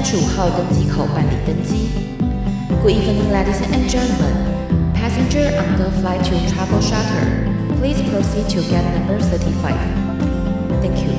[0.00, 1.88] 三十五号登机口办理登机。
[2.82, 4.34] Good evening, ladies and gentlemen.
[4.94, 7.46] Passenger on the flight to Travel Charter,
[7.80, 9.76] please proceed to gate number thirty-five.
[10.80, 11.12] Thank you.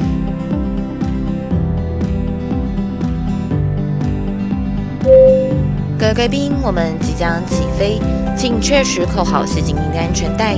[6.00, 8.00] 各位贵宾，我们即将起飞，
[8.38, 10.56] 请确实扣好系紧您的安全带。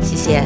[0.00, 0.42] 谢谢。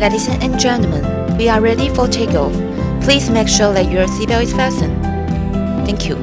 [0.00, 1.02] Ladies and gentlemen,
[1.38, 2.52] we are ready for takeoff.
[3.00, 5.07] Please make sure that your seatbelt is fastened.
[5.89, 6.17] Thank you.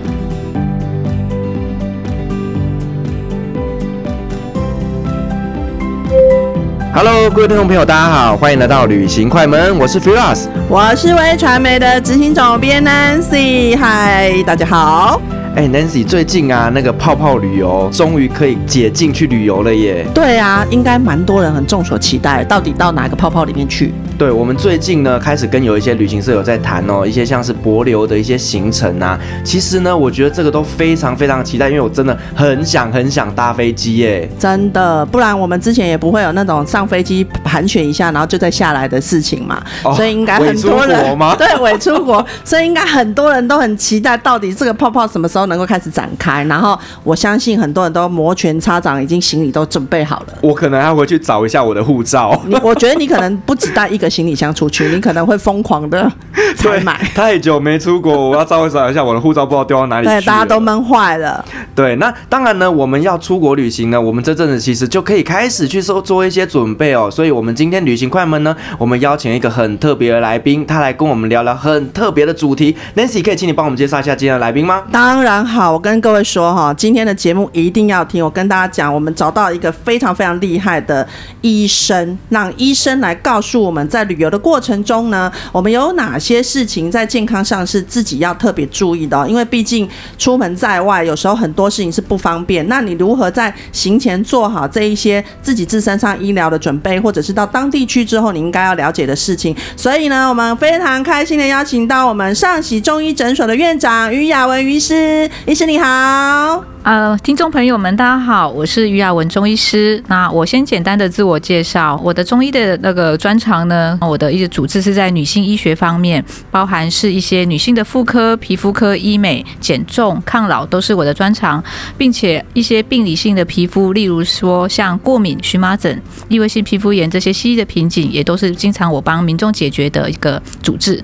[6.95, 15.21] Hello，各位听众朋友，大家好，欢迎来到旅行快门，我是 Firas，我是微传媒的执行总编 Nancy，嗨，大家好。
[15.57, 20.07] 哎，Nancy，最近啊，那个泡泡旅游终于可以解禁去旅游了耶。
[20.15, 23.93] 对啊，应该蛮多人很众所期待，到底到哪个泡泡里面去？
[24.19, 29.19] 对，我们最近呢，开始跟有一些旅行社有在谈哦，一些像是帛琉的一些行程啊。
[29.45, 34.27] 其实呢，我觉得这个都非常非常期待，因为我真的很想很想搭飞机耶。
[34.39, 39.63] 真的，不然我们之前也不会有那种上飞机盘旋一下，然后就再下来的事情嘛。
[39.85, 41.19] 哦，所以应该很多人？
[41.37, 46.43] 对，伪出国，所以应该很多人都很期待，到底这个泡泡什么时候能够开始展开。
[46.45, 50.27] 然后我相信很多人都摩拳擦掌，已经行李都准备好了。
[50.41, 52.41] 我可能要回去找一下我的护照。
[52.47, 54.06] 你，我觉得你可能不止带一个。
[54.09, 56.11] 行李箱出去，你可能会疯狂的
[56.57, 56.97] 采买。
[57.15, 60.13] 太久没出国，我要稍微找一下我的护照，不知道丢到哪里去。
[60.13, 61.45] 对，大家都闷坏了。
[61.75, 67.11] 对，那当然呢，我们要出国旅行呢，我们这阵子其实就可以开始去做做一些准备哦。
[67.11, 72.77] 所以，我们今天旅行快门呢，我们邀请一个很特别的来宾，他来跟我们聊聊很特别的主题。
[72.97, 74.83] Nancy，可以请你帮我们介绍一下今天的来宾吗？
[74.91, 78.25] 当然好，我跟各位说哈，今天的节目一定要听。
[78.25, 81.07] 我跟大家讲，我们找到一个非常非常厉害的
[81.43, 83.87] 医生，让医生来告诉我们。
[83.97, 89.27] 在旅游的过程中呢，我们有哪些事情在健康上是自己要特别注意的？
[89.27, 92.69] 因为毕竟出门在外，有时候很多事情是不方便。
[92.69, 99.57] 那你如何在行前做好这一些自己自身上医疗的准备，或者是到当地去之后你应该要了解的事情？
[99.75, 106.63] 所以呢，我们非常开心的邀请到我们上喜中医诊所的院长于雅文医师，医师你好。
[106.83, 110.01] 呃，听众朋友们，大家好，我是于雅文中医师。
[110.07, 121.63] 那我先简单的自我介绍，我的中医的那个专长呢，我的一些主治是在女性医学方面，包含是一些女性的妇科、皮肤科、医美、减重、抗老都是我的专长，
[121.99, 131.03] 并且一些病理性的皮肤，例如说像过敏、荨麻疹、异位性皮肤炎这些西医的瓶颈，也都是经常我帮民众解决的一个主治。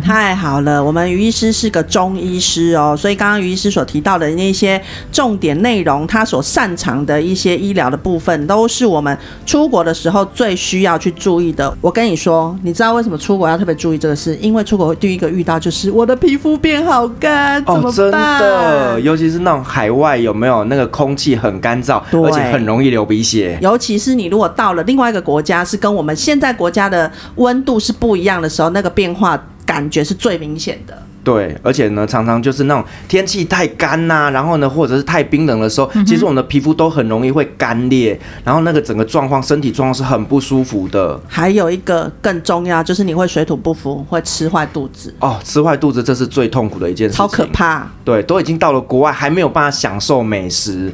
[0.00, 4.80] 太好了，我们于医师是个中医师哦，所以刚刚于医师所提到的那些
[5.12, 11.72] 重点内容，他所擅长的一些医疗的部分，都是我们出国的时候最需要去注意的。
[11.80, 14.34] 我跟你说，你知道为什么出国要特别注意这个事？
[14.36, 17.90] 因为出国会第一个遇到就是我的皮肤变好干，怎么办？
[17.90, 23.58] 哦，真的，尤其是那种海外有没有那个空气很干燥，而且很容易流鼻血。
[23.60, 29.40] 尤其是你如果到了另外一个国家，是跟我们现在国家的温度是不一样的时候，那个变化。
[29.64, 41.18] 感觉是最明显的，对，而且呢，常常就是那种天气太干呐、啊，然后呢，或者是太冰冷的时候，嗯、其实我们的皮肤都很容易会干裂，然后那个整个状况，身体状况是很不舒服的。
[41.28, 45.14] 还有一个更重要，就是你会水土不服，会吃坏肚子。
[45.20, 47.88] 哦，吃坏肚子，这是最痛苦的一件事情，超可怕。
[48.04, 50.92] 对，都已经到了国外，还没有办法享受美食，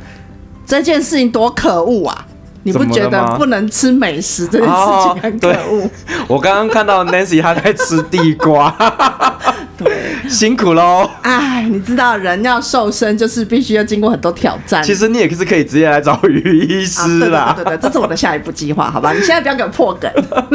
[0.66, 2.26] 这件事情多可恶啊！
[2.70, 4.74] 你不觉得不能吃美食这件事
[5.04, 5.82] 情很可恶？
[5.84, 5.90] 哦，
[6.28, 8.74] 我刚刚看到 Nancy 她在吃地瓜。
[9.78, 11.08] 对，辛苦喽！
[11.22, 14.82] 哎，你知道人要瘦身，就是必须要经过很多挑战。
[14.82, 17.40] 其实你也是可以直接来找于医师啦。
[17.40, 19.12] 啊、对，对，对对对，这是我的下一步计划，好吧？
[19.12, 20.10] 你现在不要给我破梗。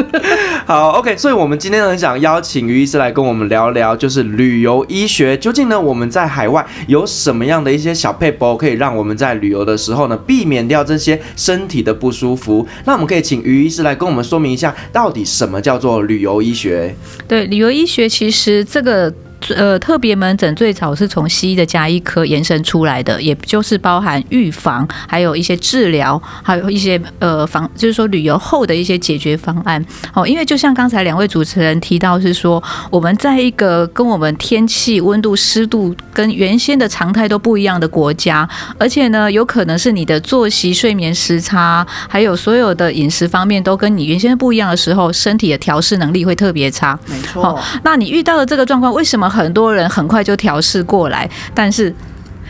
[0.66, 1.16] 好，OK。
[1.16, 5.34] 所以，我们今天很想邀请于医师来跟我们聊聊，就是旅游医学。
[5.38, 12.66] 究竟呢，我们在海外有什么样的一些小撇步，可以让我们在旅游的时候呢，避免掉这些身体的不舒服？
[12.84, 16.94] 那我们可以请于医师来跟我们说明一下，到底什么叫做旅游医学？
[17.26, 19.13] 对，旅游医学其实这个。
[19.54, 29.84] 呃，特别门诊最早是从西医的加医科延伸出来的，也就是包含预防，还有一些治疗，还有一些呃防，就是说旅游后的一些解决方案。
[30.14, 38.48] 哦，因为就像刚才两位主持人提到，是说我们在一个跟我们天气、温度、湿度跟原先的常态都不一样的国家，
[38.78, 46.98] 而且呢，有可能是你的作息、睡眠时差，还有所有的饮食方面都跟你原先不一样的时候，身体的调试能力会特别差。
[47.06, 47.60] 没错。
[47.82, 49.33] 那你遇到的这个状况，为什么？
[49.34, 51.92] 很多人很快就调试过来，但是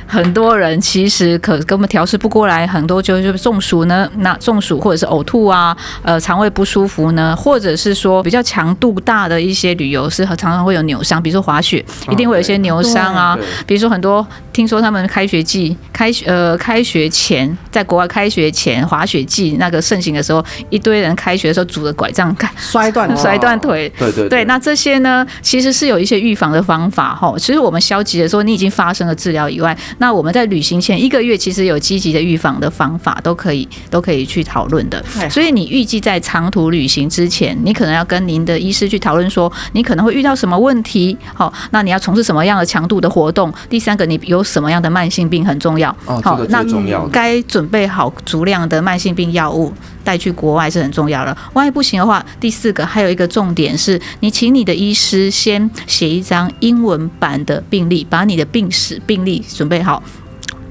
[0.06, 13.36] 很多人其实可根本调试不过来，很多就是中暑呢，那中暑或者是呕吐啊，呃，肠胃不舒服呢，或者是说比较强度大的一些旅游是常常会有扭伤，比如说滑雪，一定会有一些扭伤啊。
[13.66, 23.92] 比如说很多听说他们开学季开学呃开学前，在国外开学前滑雪季那个盛行的时候，一堆人开学的时候拄着拐杖开摔断摔断腿。
[23.98, 27.34] 对对对，那这些呢，其实是有一些预防的方法哈。
[27.36, 35.04] 其实我们消极的时候，你已经发生了治疗以外，那我们在旅行前一个月，其实有积极的预防的方法，都可以都可以去讨论的。
[35.28, 41.16] 所以你预计在长途旅行之前，你可能要跟您的医师去讨论说，你可能会遇到什么问题。
[41.34, 43.52] 好，那你要从事什么样的强度的活动？
[43.68, 45.90] 第三个，你有什么样的慢性病很重要。
[46.04, 47.02] 哦，这个最重要。
[47.04, 49.72] 那该准备好足量的慢性病药物
[50.04, 51.36] 带去国外是很重要的。
[51.54, 60.02] 万一不行的话，第四个还有一个重点是，你请你的医师先写一张英文版的病历，把你的病史病历准备好。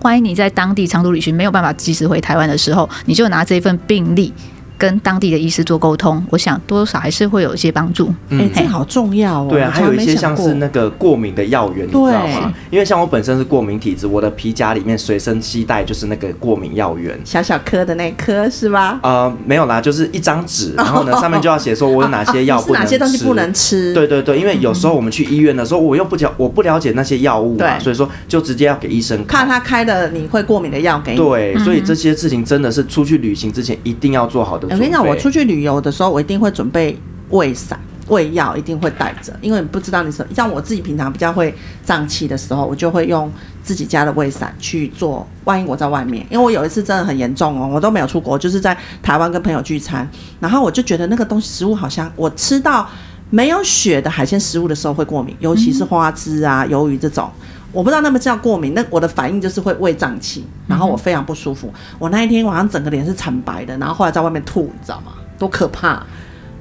[0.02, 4.32] 万一你在当地长途旅行没有办法及时回台湾的时候，你就拿这份病历。
[4.78, 8.14] 跟当地的医师做沟通，我想多多少还是会有一些帮助。
[8.30, 9.48] 嗯，欸、这好重要哦。
[9.50, 12.54] 对啊，还有一些像是那个过敏的药源，你知道吗？
[12.70, 19.00] 因为像我本身是过敏体质，我的皮夹里面随身携带就是那个过敏药源，小小颗的那颗是吧？
[19.04, 23.94] 呃，没有啦，就是一张纸，然后呢上面就要写说我有哪些药不能吃，哪些东西不能吃。
[23.94, 31.18] 对对对，因为有时候我们去医院的时候，我又不了我不了解那些药物嘛，所以说就直接要给医生看他开的你会过敏的药给你。
[31.18, 34.76] 对，所以这些事情真的是出去旅行之前一定要做好的。
[34.76, 35.64] 我跟你讲，我出去旅。
[35.64, 37.00] 游的时候，我一定会准备
[37.30, 37.80] 胃散、
[38.10, 41.56] 胃药，一定会带着，因为你不知道你是像我自己平常比较会
[41.86, 43.32] 胀气的时候，我就会用
[43.64, 45.26] 自己家的胃散去做。
[45.46, 50.08] 万一我在外面，因为我有一次真的很严重哦，我都没有出国，就是在台湾跟朋友聚餐，
[50.40, 52.88] 然后我就觉得那个东西食物好像我吃到
[53.30, 57.30] 没有血的海鲜食物的时候会过敏，尤其是花枝啊、鱿鱼这种，
[57.72, 61.74] 我不知道那么叫过敏，那我的反应就是会胃胀气，然后我非常不舒服。
[61.98, 65.14] 我那一天晚上整个脸是惨白的，然后后来在外面吐，你知道吗？
[65.40, 66.02] 多可怕！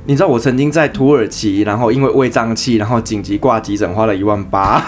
[0.04, 4.82] 你知道我曾经在土耳其，然后因为胃胀气，然后紧急挂急诊，花了一万八。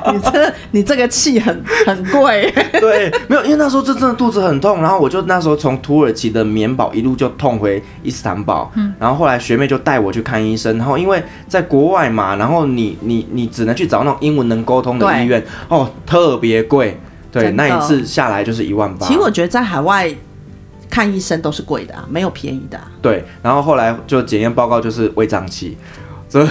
[0.12, 2.52] 你这你这个气很很贵。
[2.80, 8.70] 对，没有，因为那时候真的肚子很痛，然后我就那时候从土耳其的棉堡一路就痛回伊斯坦堡。
[8.74, 16.98] 嗯，然后后来学妹就带我去看医生，然后因为在国外嘛，然后你你你只能去找那种英文能沟通的医院，哦，特别贵。
[17.30, 19.06] 对，那一次下来就是一万八。
[19.06, 20.14] 其实我觉得在海外。
[20.90, 22.90] 看医生都是贵的啊，没有便宜的啊。
[23.02, 25.76] 对，然后后来就检验报告就是胃胀气，
[26.30, 26.42] 这。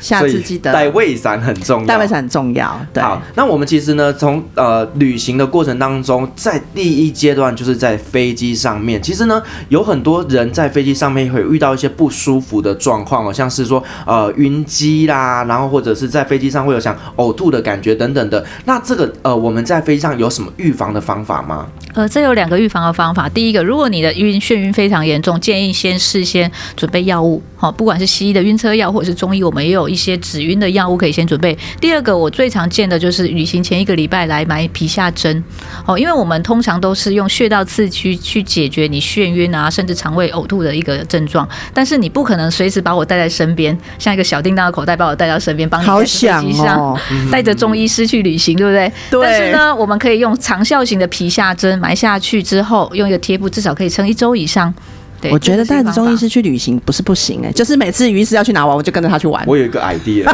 [0.00, 2.80] 下次记得带胃散很重要，带胃散很重要。
[2.92, 18.44] 对，好，那我们其实呢，从呃旅行的过程当中，在第一阶段就是在飞机上面，其实呢，有很多人在飞机上面会遇到一些不舒服的状况哦，像是说呃晕机啦，然后或者是在飞机上会有想呕吐的感觉等等的。
[18.64, 21.66] 那这个呃我们在飞机上有什么预防的方法吗？
[21.94, 23.28] 呃，这有两个预防的方法。
[23.28, 31.56] 第一个，如果你的晕眩晕非常严重，建议先事先准备药物，好，不管是西医的晕车药或者是中医，我们也有一些止晕的药物可以先准备。
[31.80, 35.42] 第二个，我最常见的就是旅行前一个礼拜来买皮下针，
[35.86, 41.48] 哦，因为我们通常都是用穴道刺激去解决你眩晕啊，甚至肠胃呕吐的一个症状。
[41.72, 46.98] 但是你不可能随时把我带在身边，像一个小叮当的口袋把我带到身边，帮你在飞机上
[47.30, 48.92] 带着中医师去旅行，对不对？
[49.10, 49.22] 对。
[49.22, 54.72] 但是呢，我们可以用长效型的皮下针埋下去之后，用一个贴布，至少可以撑一周以上。
[55.20, 59.42] 对，我觉得带着中医师去旅行不是不行哎、欸，就是每次于医师要去哪玩，我就跟着他去玩。
[59.46, 60.24] 我有一个 idea，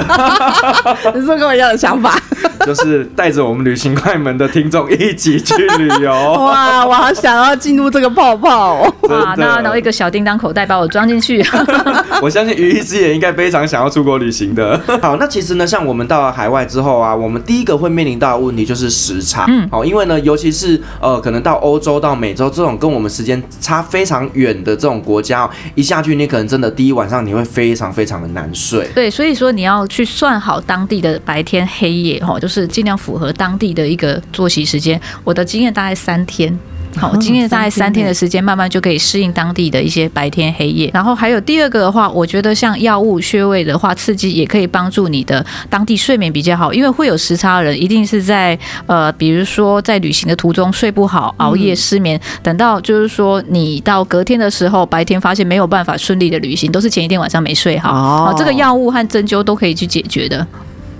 [1.14, 2.20] 你是不是跟我一样的想法？
[2.66, 6.12] 就是带着我们旅行快门的听众一起去旅游。
[6.12, 8.80] 哇，我好想要进入这个泡泡。
[9.02, 11.44] 哇，那拿一个小叮当口袋把我装进去。
[12.22, 14.80] 我相信于医师也应该非常想要出国旅行的。
[15.02, 19.44] 好，那其实呢，像我们到了海外之后啊，我们第一个会面临到的问题就是时差。
[19.48, 28.88] 嗯，好，因为呢，尤其是呃，可能到欧洲、到美洲这种跟我们时间差非常远的这种国家，哦一下去你可能真的第一晚上你会非常非常的难睡。
[28.94, 35.00] 对，所以说你要去算好当地的白天黑夜，哈，就是尽量符合当地的一个作息时间。
[35.24, 36.54] 我的经验大概三天。
[36.96, 40.88] 好，经验大概三天的时间，慢慢就可以适应当地的一些白天黑夜。
[40.94, 57.90] 然后还有第二个的话，我觉得像药物穴位的话，刺激也可以帮助你的当地睡眠比较好，因为会有时差的人，一定是在呃，比如说在旅行的途中睡不好，熬夜失眠，等到就是说你到隔天的时候，白天发现没有办法顺利的旅行，都是前一天晚上没睡好。
[57.90, 60.46] 哦，这个药物和针灸都可以去解决的。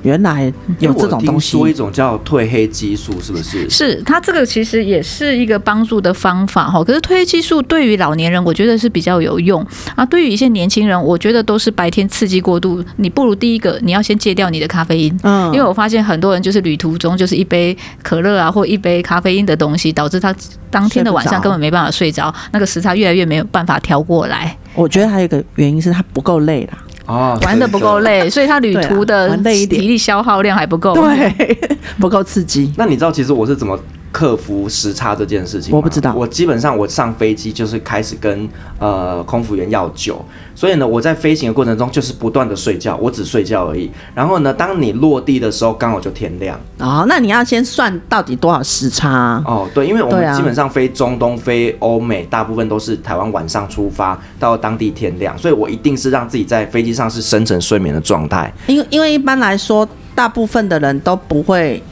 [0.04, 1.58] 原来有这种东西。
[1.58, 3.68] 说一种叫褪黑激素，是不是？
[3.68, 6.84] 是它这个其实也是一个帮助的方法哈。
[6.84, 10.06] 可是褪黑激素对于老年人，我觉得是比较有用啊。
[10.06, 12.84] 对于一些年轻人，我觉得都是白天刺激过度。
[12.96, 15.18] 你不如第一个，你要先戒掉你的咖啡因。
[15.23, 20.34] 嗯，因为我发现很多人就是旅途中就是一杯可乐啊，或一杯咖啡因的东西，导致他
[20.70, 24.56] 当天的晚上根本没办法睡着，那个时差越来越没有办法调过来。
[24.75, 26.78] 我觉得还有一个原因是他不够累啦。
[27.06, 31.58] 哦，玩的不够累，所以他旅途的体力消耗量还不够，对，
[32.00, 32.73] 不够刺激。
[32.76, 33.78] 那你知道其实我是怎么
[34.14, 35.75] 克服时差这件事情？
[35.75, 36.14] 我不知道。
[36.14, 43.90] 我基本上我上飞机就是开始跟呃空服员要酒，所以呢我在飞行的过程中就是不断的睡觉，我只睡觉而已。
[44.14, 46.56] 然后呢，当你落地的时候刚好就天亮。
[46.78, 49.42] 哦，那你要先算到底多少时差？
[49.44, 58.54] 哦，对，因为我们基本上飞中东、飞欧美，大部分都是台湾晚上出发到当地天亮，所以我一定是让自己在飞机上是深层睡眠的状态。
[58.68, 61.83] 因为因为一般来说，大部分的人都不会。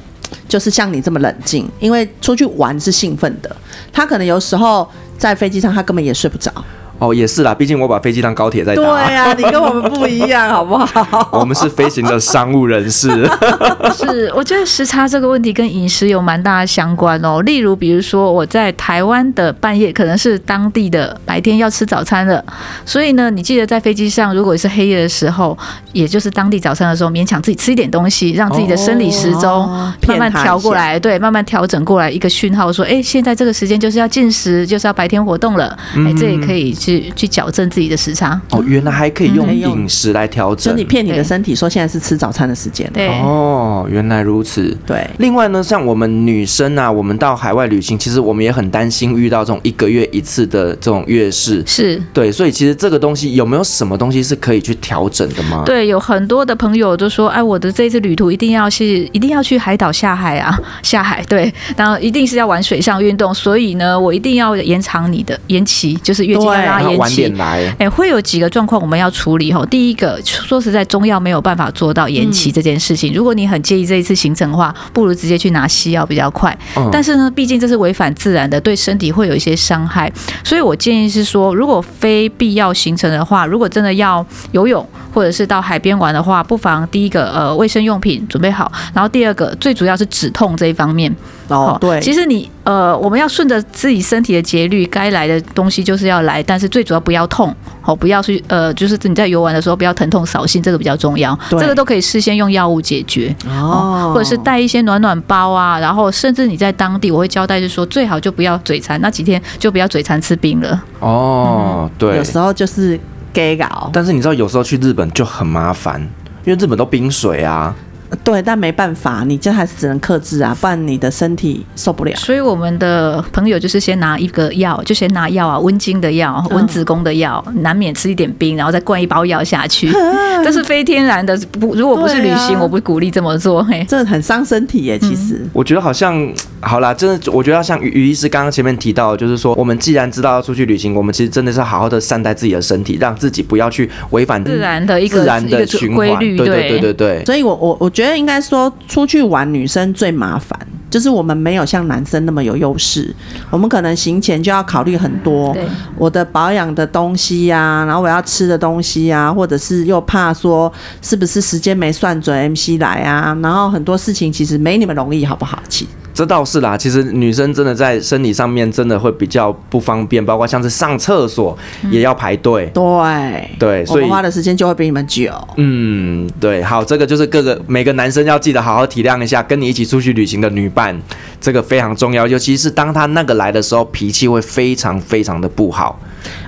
[0.48, 3.54] 就是像你这么冷静，因为出去玩是兴奋的，
[3.92, 6.52] 他可能有时候在飞机上，他根本也睡不着。
[7.02, 8.80] 哦，也是啦，毕竟我把飞机当高铁在搭。
[8.80, 11.28] 对呀、啊， 你跟我们不一样，好不好？
[11.32, 13.28] 我们是飞行的商务人士。
[13.92, 17.42] 是，我觉得时差这个问题跟饮食有蛮大的相关哦。
[17.42, 22.44] 例如，比如说我在台湾的半夜，可能是当地的白天要吃早餐了，
[22.86, 25.58] 所以呢，你记得在飞机上，如果是黑夜的时候，
[25.92, 29.68] 也就是当地早餐的时候，勉强自己吃一点东西，让自己的生理时钟
[30.06, 36.91] 慢慢调过来，对，慢慢调整过来一个讯号，说，哎，现在这个时间就是要进食，就是要白天活动了，哎，这也可以去。
[37.00, 42.88] 去去矫正自己的时差哦，原来还可以用饮食来调整，就你骗你的身体说现在是吃早餐的时间。
[42.92, 44.76] 对哦，原来如此。
[44.86, 51.62] 对，另外呢，像我们女生啊，我们到海外旅行，其实我们也很担心遇到这种一个月一次的这种月事。
[51.66, 55.62] 是对，所以其实这个东西有没有什么东西是可以去调整的吗？
[55.64, 66.81] 对，有很多的朋友都说，哎，我的这次旅途一定要是一定要去海岛下海啊，下海对，然后一定是要玩水上运动，所以呢，我一定要延长你的延期，就是月经要拉。
[66.90, 69.64] 晚点来，哎、欸，会有几个状况我们要处理哈。
[69.66, 73.12] 第一个，说实在，中药没有办法做到延期这件事情。
[73.14, 76.56] 如果你很介意这一次行程的话，不如直接去拿西药比较快。
[76.90, 80.10] 但是呢，毕竟这是违反自然的，对身体会有一些伤害。
[80.44, 91.14] 所以我建议是说，如果非必要行程的话，如果真的要游泳或者是到海边玩的话，不妨第一个呃卫生用品准备好，然后第二个最主要是止痛这一方面。
[91.48, 97.54] 哦，对，其实你呃，我们要顺着自己身体的节律，该来的东西就是要来，但是最主要不要痛，
[97.84, 110.82] 哦，不要去呃，就是你在游玩的时候不要疼痛扫兴，这个比较重要，这个都可以事先用药物解决哦，或者是带一些暖暖包啊，然后甚至你在当地，我会交代就是说最好就不要嘴馋，那几天就不要嘴馋吃冰了。
[111.00, 112.98] 哦，对，有时候就是
[113.32, 116.00] 给搞，但是你知道有时候去日本就很麻烦，
[116.44, 117.74] 因为日本都冰水啊。
[118.22, 122.14] 对，但没办法，你这还是只能克制啊，不然你的身体受不了。
[122.16, 129.90] 所以我们的朋友就是先拿一个药，就先拿药啊，温经的药、温子宫的药，难免吃一点冰，然后再灌一包药下去，
[130.44, 131.36] 这是非天然的。
[131.58, 133.62] 不，如果不是旅行，啊、我不鼓励这么做。
[133.62, 134.98] 嘿，这很伤身体耶。
[134.98, 146.18] 其实、嗯，我觉得好像好啦，真的，我觉得要像于于医师刚刚前面提到，就是说，我们既然知道要出去旅行，我们其实真的是好好的善待自己的身体，让自己不要去违反自然的一个自然的循环。
[146.18, 147.24] 对对对对对。
[147.24, 148.72] 所以我我我觉得应该说。
[148.88, 150.58] 出去玩，女生最麻烦，
[150.90, 153.14] 就是我们没有像男生那么有优势。
[153.48, 155.56] 我们可能行前就要考虑很多，
[155.96, 165.62] 我的保养的东西呀、啊，然后我要吃的东西呀、啊，或者是又怕说是不是时间没算准，MC 来啊，然后很多事情其实没你们容易，好不好？
[165.68, 171.56] 其这倒是啦，其实女生真的在生理上面真的会比较不方便，包括像是上厕所
[171.90, 172.70] 也要排队。
[172.74, 175.32] 对对，所以花的时间就会比你们久。
[175.56, 181.00] 嗯，对，好，这个就是各个每个男生要记得好好体谅一下，跟你一起出去旅行的女伴，
[181.40, 182.26] 这个非常重要。
[182.26, 185.98] 尤其是当她那个来的时候，脾气会非常非常的不好。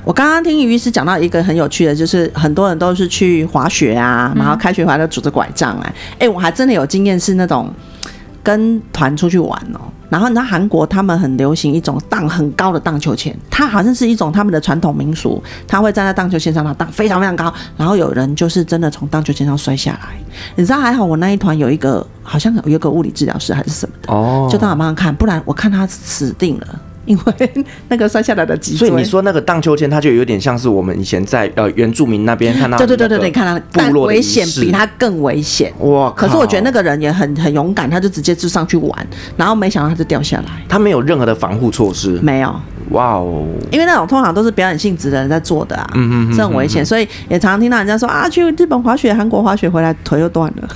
[0.04, 7.73] 我刚刚听于医师讲到一个很有趣的，就是很多人都是去滑雪啊，然后开学回来都拄着拐杖哎，哎，我还真的有经验是那种。
[8.45, 20.11] 跟团出去玩哦，然后你知道韩国他们很流行一种荡很高的荡秋千，它好像是一种他们的传统民俗，他会站在荡秋千上，他荡非常非常高，然后有人就是真的从荡秋千上摔下来。
[20.55, 26.81] 你知道还好我那一团有一个好像有一个物理治疗师还是什么的，就当我帮他看，不然我看他死定了。
[27.06, 27.50] 因为
[27.88, 36.11] 那个摔下来的脊椎，所以你说那个荡秋千，它就有点像是我们以前在呃原住民那边看到， 对对对对对，看到但危险比它更危险哇！
[36.16, 39.06] 可是我觉得那个人也很很勇敢，他就直接就上去玩，
[39.37, 42.54] 然后没想到他就掉下来，他没有任何的防护措施，没有
[42.90, 43.46] 哇哦！
[43.70, 50.68] 因为那种通常都是表演性质的人在做的啊，嗯嗯，这很危险，所以也常常听到人家说啊，去日本滑雪、韩国滑雪回来腿又断了。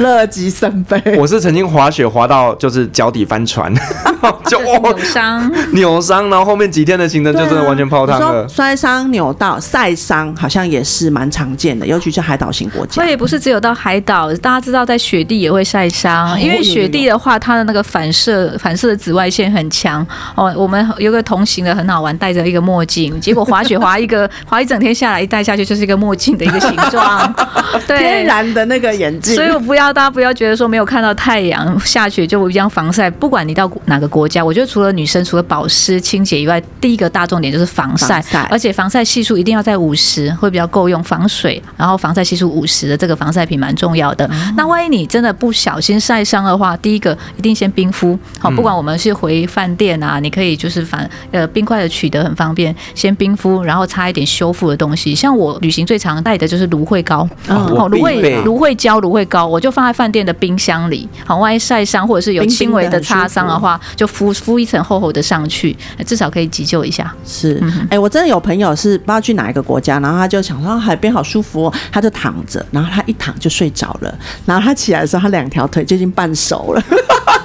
[0.00, 1.00] 乐极生悲。
[1.16, 3.72] 我是曾经滑雪滑到就是脚底翻船，
[4.46, 8.48] 就扭伤扭伤，然后后面几天的行程就真的完全泡汤了。
[8.48, 12.94] 摔伤、扭到、晒伤，好像也是蛮常见的，尤其是海岛型国家。
[12.94, 20.06] 所以不是只有到海岛，大家知道在雪地也会晒伤，因为雪地的话，它的那个反射反射的紫外线很强。
[20.34, 27.34] 哦，我们有个同行的很好玩，戴着一个墨镜，结果滑雪滑一个 滑一整天下来，一戴下去就是一个墨镜的一个形状，
[27.86, 29.34] 对，天然的那个眼镜。
[29.34, 44.28] 所以我不要大家不要觉得说没有看到太阳下去就一样防晒，不管你到哪个国家，我觉得除了女生除了保湿清洁以外，第一个大重点就是防晒，而且防晒系数一定要在五十，会比较够用，防水，然后防晒系数五十的这个防晒品蛮重要的。
[44.32, 55.14] 嗯、那万一你真的不小心晒伤的话，第一个一定先冰敷，好，不管我们是回饭店啊，你可以就是反呃冰块的取得很方便，先冰敷，然后擦一点修复的东西。
[55.14, 67.10] 像我旅行最常带的就是芦荟膏，好、嗯，芦荟芦荟胶、芦荟膏，我就放在饭店的冰箱里，好，万一晒伤或者是有轻微的擦伤的话，就敷敷一层厚厚的上去，至少可以急救一下。
[67.24, 76.84] 是，哎、嗯欸，我真的有朋友是不知道去哪一个国家，然后他就想说海边好舒服、哦，他就躺着，然后他一躺就睡着了，然后他起来的时候，他两条腿就已经半熟了，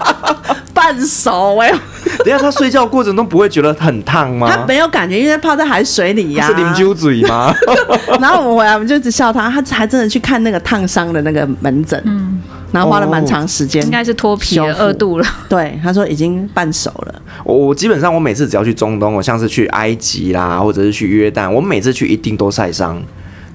[0.75, 1.79] 半熟哎、欸。
[2.23, 4.49] 等下他睡觉过程中不会觉得很烫吗？
[4.49, 6.47] 他没有感觉，因为泡在海水里呀、啊。
[6.47, 7.53] 是啉酒嘴吗？
[8.19, 12.24] 然后我们回来，我们就一直笑他，他还真的去看那个烫伤的那个门诊，嗯，
[12.71, 15.25] 然后花了蛮长时间，应该是脱皮了，二度了。
[15.47, 17.21] 对，他说已经半熟了。
[17.43, 23.01] 我我基本上我每次只要去中东，我像是去埃及啦，或者是去约旦，我每次去一定都晒伤。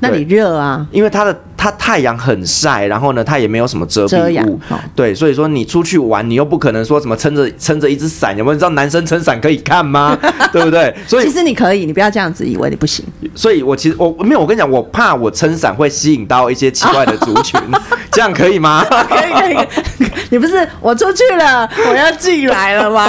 [0.00, 4.58] 那你热啊，因为它的它太阳很晒，然后呢，它也没有什么遮蔽物，
[4.96, 8.54] 对，所以说你出去玩，你又不可能说什么撑着撑着一只伞，有没有？
[8.54, 10.18] 你知道男生撑伞可以看吗？
[10.52, 10.94] 对不对？
[11.06, 13.04] 所以其实你可以，你不要这样子以为你不行。
[13.34, 17.60] 所以我其实我没有，我跟你讲，我怕我撑伞会吸引到一些奇怪的族群，
[18.10, 18.84] 这样可以吗？
[18.88, 19.62] 可以可以，可
[20.04, 23.08] 以，你不是我出去了，我要进来了吗？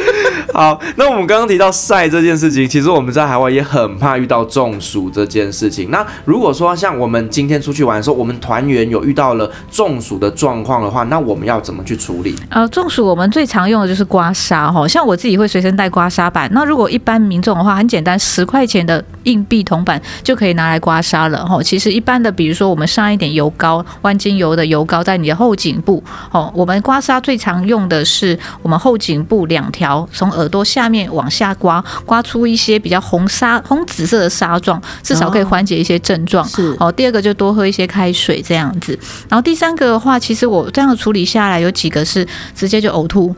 [0.54, 5.90] 好，那我们刚刚提到晒这件事情，其实我们在海外也很怕遇到中暑这件事情。
[5.90, 12.34] 那如果说像我们今天出去玩的时候，我们团员有遇到了中暑的状况的话，那我们要怎么去处理？
[12.50, 16.48] 呃，中暑我们最常用的就是刮痧哈，像我自己会随身带刮痧板。
[16.52, 21.62] 那如果一般民众的话，很简单，十块钱的硬币铜板就可以拿来刮痧了哈。
[21.62, 26.52] 其实一般的，比如说我们上一点油膏，万金油的油膏在你的后颈部哦。
[26.58, 30.28] 我们刮痧最常用的是我们后颈部两条从。
[30.38, 36.46] 耳朵下面往下刮，刮出一些比较红沙、红紫色的沙状，至少可以缓解一些症状。
[36.46, 38.96] 是哦，第二个就多喝一些开水这样子。
[39.28, 43.34] 然后第三个的话，其实我这样处理下来，有几个是直接就呕吐。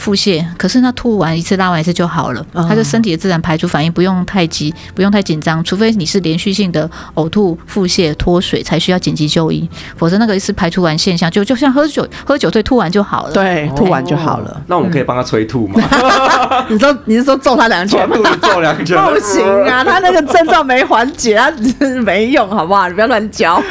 [0.00, 14.50] 腹泻，可是那吐完一次拉完一次就好了，他就身体的自然排出反应，不用太急，不用太紧张，除非你是连续性的呕吐、腹泻、脱水才需要紧急就医，否则那个一次排出完现象就就像喝酒喝酒醉吐完就好了，对，吐完就好了。
[14.50, 15.80] 哦、那我们可以帮他催吐吗？
[16.68, 18.16] 你说你是说揍他两拳 吗？
[18.40, 21.52] 揍两拳不行啊，他那个症状没缓解，他
[22.02, 22.88] 没用，好不好？
[22.88, 23.62] 你不要乱教。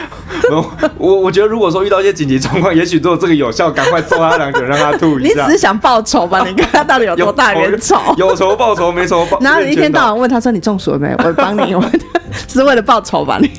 [0.97, 5.29] 我我觉得如果说遇到一些紧急状况，也许做这个有效，赶快揍他两拳，让他吐一下。
[5.29, 6.18] 你只是想报仇。
[6.27, 7.97] 吧， 你看他到底有多大冤仇？
[8.17, 9.37] 有仇报仇，没仇报。
[9.41, 11.83] 然后你一天到晚问他说：“你中暑了没？”我帮你，我
[12.47, 13.37] 是为了报仇吧？
[13.41, 13.51] 你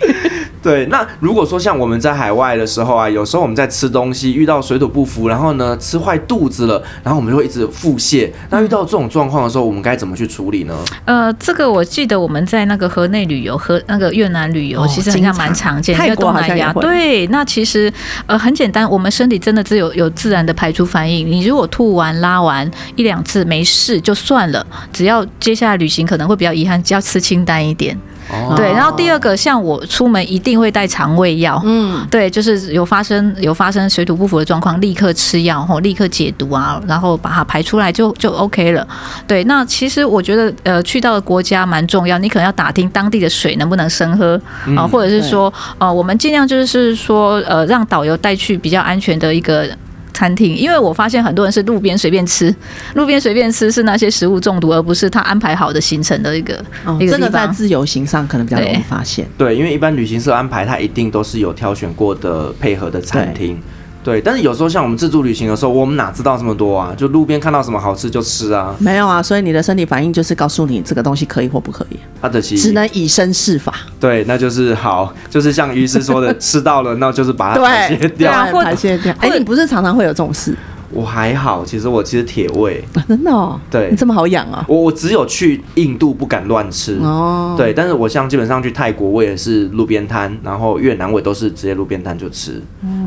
[0.63, 0.87] 对。
[0.87, 8.31] 那如果说像我们在海外的时候啊，有时候我们在吃东西遇到水土不服，然后呢吃坏肚子了，然后我们就会一直腹泻。
[8.51, 10.75] 那遇到这种状况的时候，我们该怎么去处理呢？
[11.05, 16.05] 呃，这个我记得我们在那个河内旅游和那个越南旅游，其实好像蛮常见的。
[16.05, 16.83] 泰国好像也会。
[16.83, 17.93] 对，那其实
[18.27, 21.27] 呃很简单，我们身体真的只有有自然的排出反应。
[21.27, 22.71] 你如果吐完拉完。
[22.97, 27.99] 一两次没事就算了，只要接下来旅行可能会比较遗憾，只要吃清淡一点。
[28.33, 38.87] 哦、对，然后第二个，像我出门一定会带肠胃药，嗯，对，就是有发生有发生水土不服的状况，立刻吃药，吼，立刻解毒啊，然后把它排出来就就 OK 了。
[39.27, 44.41] 对，那其实我觉得，呃，去到的国家蛮重要，你可能要打听当地的水能不能生喝
[44.77, 49.69] 啊，或者是说，呃，我们尽量就是说，呃，让导游带去比较安全的一个。
[50.13, 52.55] 餐厅，因为我发现很多人是路边随便吃，
[52.95, 57.21] 路边随便吃是那些食物中毒，而不是他安排好的行程的一个、哦、一个地方。
[57.21, 59.27] 这个在自由行上可能比较容易发现。
[59.39, 63.61] 对，因为一般旅行社安排，他一定都是有挑选过的配合的餐厅。
[64.03, 66.95] 对，但是有时候像我们自助旅行的时候，我们哪知道这么多啊？
[66.97, 68.75] 就路边看到什么好吃就吃啊。
[68.79, 71.97] 没有啊，所以你的身体反应就是告诉你这个东西可以或不可以。
[72.23, 73.75] 它的其只能以身试法。
[73.99, 78.33] 对，那就是好，就是像于是说的， 吃到了，那就是把它排泄掉，
[78.63, 79.15] 排泄掉。
[79.21, 80.57] 哎，你不是常常会有这种事？
[80.93, 83.61] 我还好，其实我其实铁胃，真的哦。
[83.71, 84.65] 对，你这么好养啊？
[84.67, 87.55] 我我只有去印度不敢乱吃哦。
[87.57, 92.61] 对，但是我像基本上去泰国，我也是路边摊，然后越南我也都是直接路边摊就吃。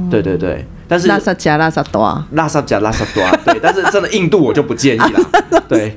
[0.09, 0.65] 对对对。
[0.93, 5.19] 但是拉萨加拉萨多，拉萨加拉萨多， 对，但是真的印度我就不建议了。
[5.67, 5.95] 对，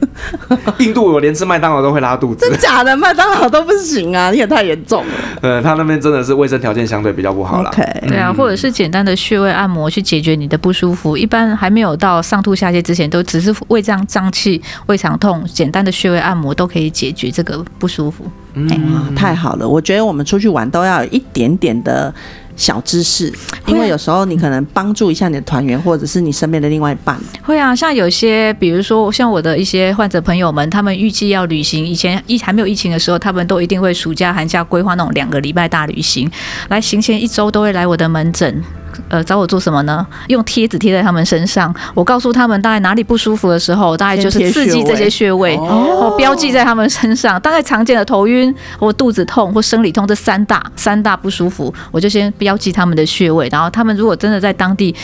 [0.78, 2.46] 印度我连吃麦当劳都会拉肚子。
[2.48, 5.12] 真假的麦当劳都不行啊，你也太严重了。
[5.42, 7.70] 呃，他那边真的是卫生条件相对比较不好啦。
[7.70, 11.14] OK，对啊，或者是简单的穴位按摩去解决你的不舒服。
[11.14, 18.24] 一般还没有到上吐下泻之前，都只是胃胀胀气、胃肠痛，简单的穴位按摩都可以解决这个不舒服。
[18.54, 22.14] 嗯，欸、太好了，我觉得我们出去玩都要有一点点的。
[22.56, 23.32] 小知识，
[23.66, 27.16] 因为有时候你可能帮助一下你的团员，或者是你身边的另外一半。
[27.42, 36.30] 会啊，像有些，比如说像我的一些患者朋友们，他们预计要旅行，以前疫还没有疫情的时候，他们都一定会暑假寒假规划那种两个礼拜大旅行，
[36.68, 38.64] 来行前一周都会来我的门诊。
[39.08, 40.06] 呃，找我做什么呢？
[40.28, 47.40] 用贴纸贴在他们身上，我告诉他们大概哪里不舒服的时候，大概就是刺激这些穴位，哦标记在他们身上。
[47.40, 53.48] 大概常见的头晕或肚子痛或生理痛这三大三大不舒服，我就先标记他们的穴位。
[53.50, 54.94] 然后他们如果真的在当地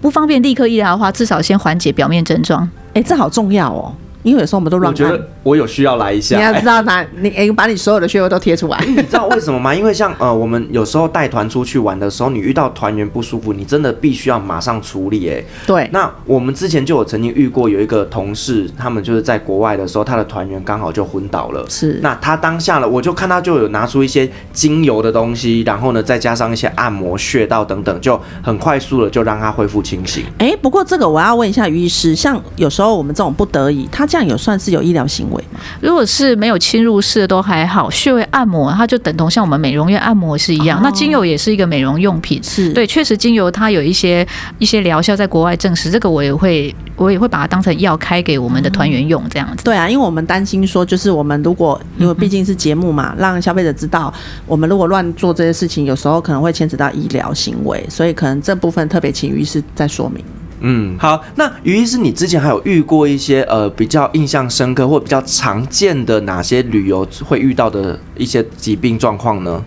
[0.00, 2.68] 不方便立刻医疗的话，至少先缓解表面症状。
[2.94, 3.92] 哎，这好重要哦。
[4.28, 4.92] 因为有时候我们都乱。
[4.92, 6.36] 我觉得我有需要来一下。
[6.36, 8.78] 你要知道哪，你哎，把你所有的穴位都贴出来。
[8.86, 9.74] 你知道为什么吗？
[9.74, 15.28] 因为像呃，我们有时候带团出去玩的时候，你遇到团员不舒服，你真的必须要马上处理。
[15.28, 15.88] 哎，对。
[15.92, 21.64] 那我们之前就有曾经遇过有一个同事，他们就是在国外的时候，他的团员刚好就昏倒了。
[21.68, 21.98] 是。
[22.02, 30.24] 那他当下了，我就看他就有拿出一些精油的东西，然后呢，再加上一些按摩穴道等等，就很快速的就让他恢复清醒。
[30.38, 35.60] 哎，不过这个我要问一下于医师，像有时候我们这种不得已，他这样有算是有医疗行为吗？
[35.80, 40.78] 如果是没有侵入式的都还好，穴位按摩它就等同像我们美容院按摩是一样。
[40.78, 44.26] 哦、那精油也是一个美容用品，是对，确实精油它有一些
[44.58, 49.64] 一些疗效，在国外证实，这个我也会我也会把它当成药开给我们的团员用这样子。
[49.64, 54.12] 对啊，因为我们担心说，就是我们如果因为毕竟是节目嘛，让消费者知道，
[54.46, 60.24] 我们如果乱做这些事情，有时候可能会牵扯到医疗行为，所以可能这部分特别请于医师再说明。
[60.60, 69.62] 嗯，好，那于医师，你之前还有遇过一些呃比较印象深刻或比较常见的哪些旅游会遇到的一些疾病状况呢？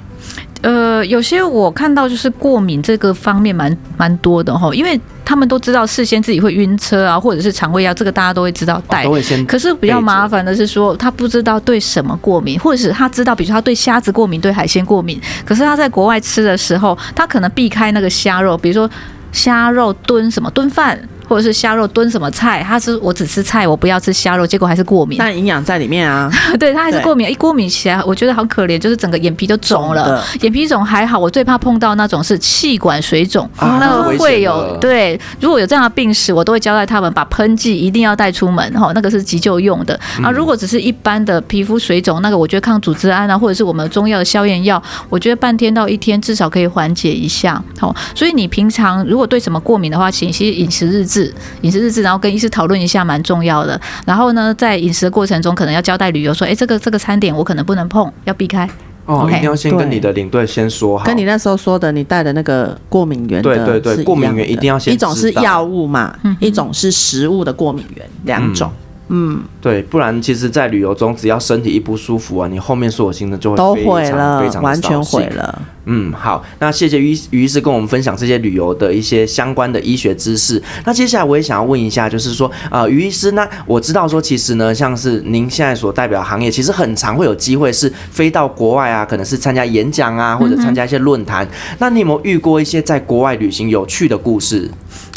[0.61, 9.43] 呃，有些我看到就是过敏这个方面蛮蛮多的哈，因为他们都知道事先自己会晕车啊，或者是肠胃药，这个大家都会知道带，都会先。
[9.47, 18.87] 可是比较麻烦的是说，他不知道对什么过敏，或者是他知道，比如说他对虾子过敏，对海鲜过敏，可是他在国外吃的时候，他可能避开那个虾肉，比如说。
[19.31, 21.07] 虾肉炖什么炖饭？
[21.31, 25.17] 或者是虾肉炖什么菜，他是我只吃菜，我不要吃虾肉，结果还是过敏。
[25.17, 30.21] 但营养在里面啊， 对他还是过敏，一过敏起来，我觉得好可怜，就是整个眼皮都肿了。
[30.41, 40.29] 眼皮肿还好，我最怕碰到那种是气管水肿，啊、那个会有对，如果有这样的病史，我都会交代他们把喷剂一定要带出门哈，那个是急救用的啊。
[40.29, 47.63] 如果只是一般的皮肤水肿，那个我觉得抗组织胺啊，或者是我们中药的消炎药，我觉得半天到一天至少可以缓解一下。
[47.79, 51.20] 好，所以你平常如果对什么过敏的话，请写饮食日志。
[51.61, 53.79] 饮食日志，然后跟医师讨论一下，蛮重要的。
[54.05, 58.69] 然后呢，在饮食的过程中，可能要交代旅游说，哎，这个这个餐点我可能不能碰，要避开。
[59.05, 61.05] 哦，一定要先跟你的领队先说好。
[61.05, 64.93] 跟你那时候说的，你带的那个过敏源，对对对，过敏源一定要先。
[64.93, 68.69] 一种是药物嘛，嗯、一种是食物的过敏源，两种。
[68.69, 75.61] 嗯嗯，对，不然其实，在旅游中，只要身体一不舒服啊，你后面所有行程就会都毁了，非常完全毁了。
[75.83, 80.61] 嗯，好，那谢谢于于医师跟我们分享这些旅游的一些相关的医学知识。
[80.85, 91.45] 那接下来我也想要问一下，就是说，呃，于医师，那我知道说，其实呢，像是您现在所代表行业，其实很常会有机会是飞到国外啊，可能是参加演讲啊，或者参加一些论坛。
[91.45, 94.71] 嗯、那你有没有遇过一些在国外旅行有趣的故事？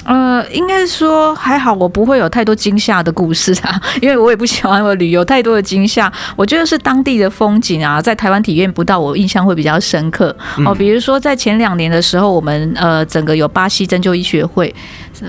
[0.04, 6.12] 呃，应该说还好，我不会有太多惊吓的故事啊，因为我也不喜欢我旅游太多的惊吓。
[6.36, 10.74] 我觉得是当地的风景啊，在台湾体验不到，我印象会比较深刻哦。
[10.74, 14.74] 比如说在前两年的时候，我们呃整个有巴西针灸医学会。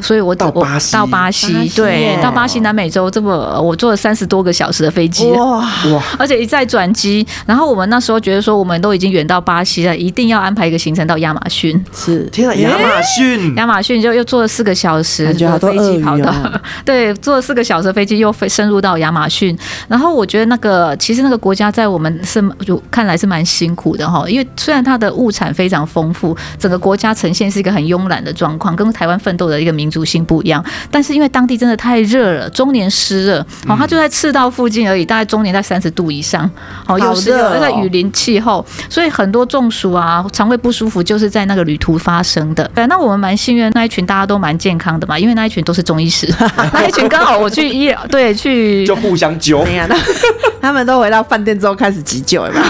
[0.01, 7.25] 所以我到巴西，到巴西，对，到巴西南美洲这么，我坐了三十多个小时的飞机，哇哇，而且一再转机。
[7.45, 11.81] 然后我们那时候觉得说，我们都已经远到巴西了，一定要安排一个行程到亚马逊。
[11.93, 16.33] 是，天啊，亚马逊，亚马逊就又坐了四个小时的飞机跑到，
[16.83, 19.55] 对，坐了四个小时的飞机又飞深入到亚马逊。
[19.87, 29.74] 然后我觉得那个其实那个国家在我们是就看来是蛮辛苦的哈，因为虽然它的物产非常丰富，整个国家呈现是一个很慵懒的状况，跟台湾奋斗的一个。
[29.75, 36.49] 民族性不一样，但是因为当地真的太热了，终年湿热，哦，它就在赤道附近而已，大概终年在三十度以上，
[36.87, 42.69] 哦，又是那个雨林气候，所以很多中暑啊、肠胃不舒服就是在那个旅途发生的。
[42.73, 46.33] 对，那我们蛮幸运，那一群大家都蛮健康的嘛，因为那一群都是中医师，
[46.71, 49.65] 那一群刚好我去医，对，去 就互相揪。
[50.61, 52.65] 他们都回到饭店之后开始急救，有没有？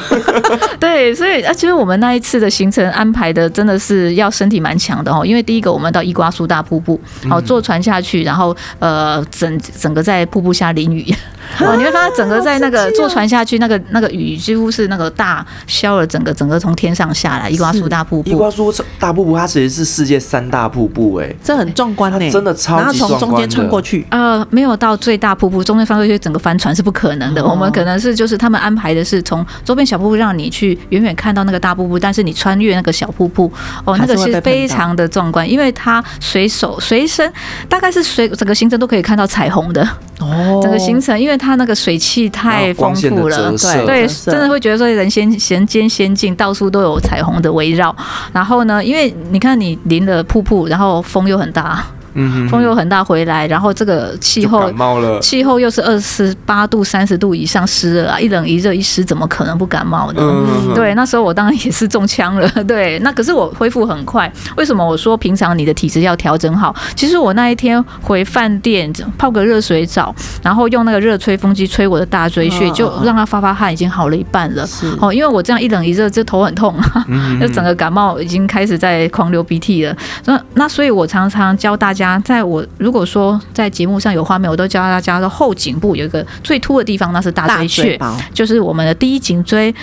[0.80, 6.95] 对，所以啊，其实我们那一次的行程安排的真的是要身体蛮强的哦，因为第一个我们到伊瓜苏大瀑布，
[7.30, 11.14] 好坐船下去，然后呃整整个在瀑布下淋雨。
[11.60, 17.48] 哦，你会发现整个在那个坐船下去，那个那个雨几乎是那个大消了，整个整个从天上下来。
[17.48, 23.20] 伊瓜苏大瀑布，伊瓜苏大瀑布，它其实是世界三大瀑布，哎，这很壮观呢，真的超级壮观。
[23.20, 27.46] 从中间穿过去，呃，没有到最大瀑布，中间翻过去整个帆船是不可能的。
[27.46, 33.52] 我们可能是就是他们安排的是从周边小瀑布让你去远远看到那个大瀑布，但是你穿越那个小瀑布，
[33.86, 37.32] 哦，那个是非常的壮观，因为它随手随身
[37.68, 39.82] 大概是随整个行程都可以看到彩虹的。
[40.20, 47.94] 哦，整个行程，因为它那个水汽太丰富了，对对，真的会觉得说人先人间仙境，到处都有彩虹的围绕。
[48.32, 51.84] 然后呢，因为你看你淋了瀑布，然后风又很大。
[52.16, 60.22] 嗯，风又很大，回来，然后这个气候感冒了，气候又是二十八度、三十度以上湿热啊，一冷一热一湿，怎么可能不感冒呢？
[60.22, 62.50] 嗯，对，那时候我当然也是中枪了。
[62.66, 64.32] 对，那可是我恢复很快。
[64.56, 66.74] 为什么我说平常你的体质要调整好？
[66.96, 74.66] 其实我那一天回饭店泡个热水澡，然后用那个热吹风机吹我的大椎穴，就让它发发汗，已经好了一半了。
[75.02, 77.06] 哦，因为我这样一冷一热，这头很痛啊，
[77.42, 79.94] 就 整个感冒已经开始在狂流鼻涕了。
[80.24, 82.05] 那那所以，我常常教大家。
[82.24, 88.00] 在我如果说在节目上有画面，我都教大家的后颈部有一个最凸的地方，那是大椎穴，
[88.34, 89.74] 就是我们的第一颈椎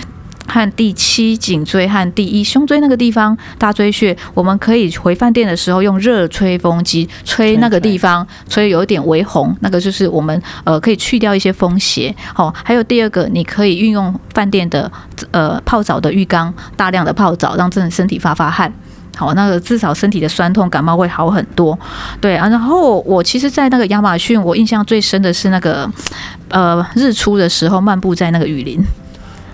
[0.47, 4.17] 和第七颈椎和第一胸椎那个地方大椎穴。
[4.35, 12.15] 我们可以回饭店的时候用热吹风机吹那个地方，吹有一点微红，那个就是我们呃可以去掉一些风邪。
[12.35, 14.91] 好，还有第二个，你可以运用饭店的
[15.31, 18.73] 呃泡澡的浴缸，大量的泡澡，让自己身体发发汗。
[19.17, 21.79] 好，那个至少身体的酸痛、感冒会好很多，
[22.21, 22.49] 对啊。
[22.49, 25.91] 然后我其实，在那个亚马逊，我印象最深的是那个，
[26.49, 28.83] 呃，日出的时候漫步在那个雨林。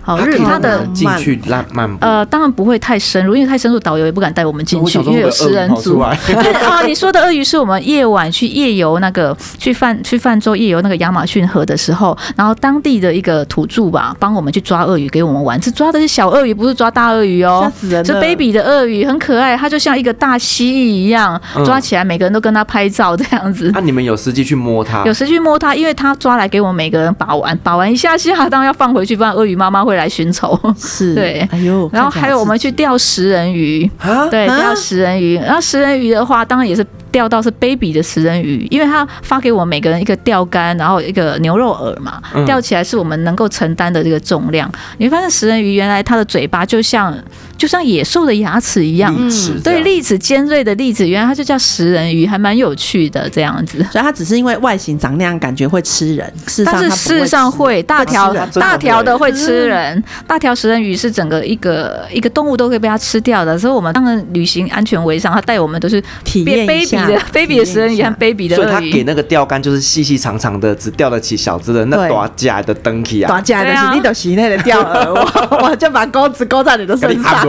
[0.09, 6.03] 好，日它的进去漫漫步，呃，当然不会太深入，因为太深入导游也不敢带我们进去，因为有食人族。
[6.27, 23.71] 对啊，你说的鳄鱼是我们夜晚去夜游那个去泛去泛舟夜游那个亚马逊河的时候，然后当地的一个土著吧，帮我们去抓鳄鱼给我们玩，是抓的是小鳄鱼，不是抓大鳄鱼哦，吓死人了，是 baby 的鳄鱼，很可爱，它就像一个大蜥蜴一样，抓起来每个人都跟它拍照这样子。
[23.75, 25.05] 那、嗯啊、你们有实际去摸它？
[25.05, 30.59] 有实际去摸它，因为它抓来给我们每个人把玩，把玩一下下，当然要放回去，不然鳄鱼妈妈会来寻仇。
[30.79, 33.91] 是对，哎呦，然后还有我们去钓食人鱼，
[34.31, 35.35] 对，钓食人鱼。
[35.37, 36.87] 然后食人鱼的话，当然也是。
[37.11, 44.71] 钓到是 baby 的食人鱼，因为他发给我们每个人一个钓竿，然后一个牛肉饵嘛，钓起来是我们能够承担的这个重量。
[44.99, 47.17] 你会发现食人鱼原来它的嘴巴就像
[47.57, 49.15] 就像野兽的牙齿一样，
[49.63, 53.79] 对，利齿尖锐的利齿，原来它就叫食人鱼，还蛮有趣的这样子。
[53.91, 63.59] 所以它只是因为外形长那样，感觉会吃人，事但是事实上会大条大条的会吃人，大条食人鱼是整个一个一个动物都可以被它吃掉的。
[63.59, 66.98] 所以我们当然旅行安全为上，它带我们都是体验一下。
[67.33, 71.85] Baby 的食人鱼和 baby 的，所以他给那个钓竿就是细细长长的，只钓得起小只的。
[71.87, 77.47] 那大假的灯体啊，大假的是你都洗那个钓饵，我 我就把钩子勾在你的身上。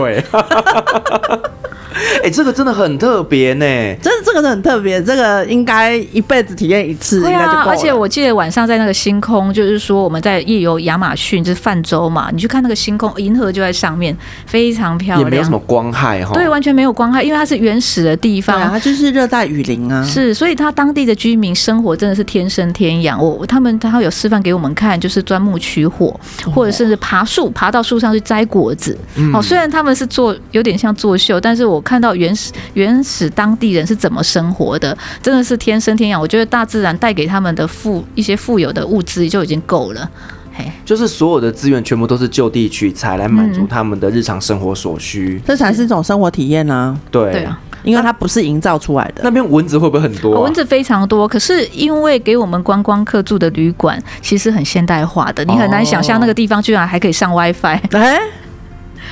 [1.92, 2.00] 对。
[2.20, 3.64] 哎、欸，这个真的很特别呢，
[4.02, 7.66] 真的这个是很特别，这个应该一辈子体验一次，应该就够了。
[7.68, 16.32] 而且我记得晚上在那个星空，就是说我们在夜游亚马逊，就是泛舟嘛，你去看那个星空，银河就在上面，非常漂亮，也没有什么光害哈。
[16.34, 20.04] 对，完全没有光害，因为它是原始的地方，它就是热带雨林啊。
[20.04, 23.22] 是，所以它当地的居民生活真的是天生天养。
[23.22, 26.18] 我他们他有示范给我们看，就是钻木取火，
[26.54, 28.96] 或者甚至爬树，爬到树上去摘果子。
[29.32, 36.20] 哦，虽然他们是做有点像作秀，但是我看到原始原始当地人是怎么生活的，真的是天生天养。
[36.20, 40.10] 我觉得大自然带给他们的富一些富有的物资就已经够了。
[40.52, 46.98] 嘿，就是所有的资源全部都是就地取材来满足他们的日常生活所需，这才是一种生活体验呢。
[47.10, 49.22] 对，对啊，因为它不是营造出来的。
[49.22, 50.40] 那边蚊子会不会很多啊？
[50.40, 57.80] 蚊子非常多，可是因为给我们观光客住的旅馆其实很现代化的，你很难想象那个地方居然还可以上 WiFi。
[57.92, 58.20] 哎。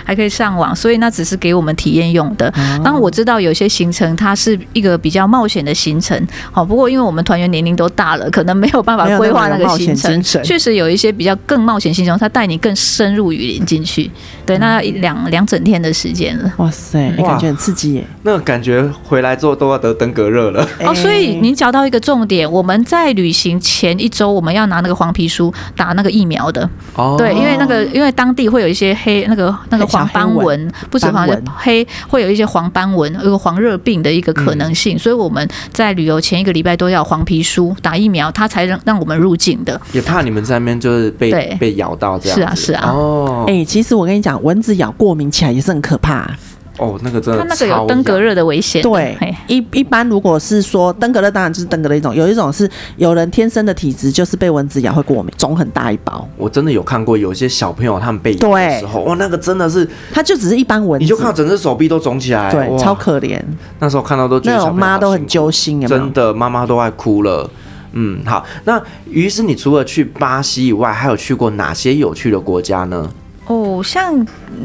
[0.09, 2.51] 还可以上网，所以那只是给我们体验用的。
[2.83, 6.19] 当然我知道有些行程它是一个比较冒险的行程，
[6.51, 10.23] 好，不过因为我们团员年龄都大了，可能没有办法规划那个行程。
[10.43, 14.11] 确实有一些比较更冒险行程，他带你更深入雨林进去，
[14.47, 16.51] 对，那要一两两整天的时间了。
[16.57, 18.07] 哇塞，你感觉很刺激耶！
[18.23, 20.67] 那个感觉回来之后都要得登革热了。
[20.81, 26.67] 哦，所以您讲到一个重点，我们在旅行前一周我们要拿那个黄皮书打那个疫苗的。
[26.95, 29.98] 哦，对，因为那个因为当地会有一些黑那个那个。
[29.99, 34.97] 黄斑纹，不止黄斑黑，会有一些黄斑纹，有个黄热病的一个可能性。
[34.97, 39.81] 嗯、所以我们在旅游前一个礼拜都要黄皮书打疫苗，它才让让我们入境的。
[39.93, 42.39] 也怕你们在那边就是被被咬到这样。
[42.39, 42.91] 是啊，是啊。
[42.91, 46.31] 哦，哎、欸，其实我跟你讲，蚊子咬过敏起来也是很可怕。
[46.79, 48.81] 哦，那个真的，它那个有登革热的危险。
[48.83, 56.27] 对，一一般如果是说登革热，当然就是登革热一种，有一种是有人天生的体质，就是被蚊子咬会过敏，肿很大一包。
[56.37, 63.41] 我真的有看过有些小朋友他们被咬的时候，哇，那个真的是，它就只是一般蚊子，你就看到整只手臂都肿起来，对，超可怜。
[63.81, 67.51] 那时候看到都觉得那种妈都很揪心，真的妈妈都快哭了。
[67.93, 73.11] 嗯，好，那于是你除了去巴西以外，还有去过哪些有趣的国家呢？
[73.47, 74.15] 哦，像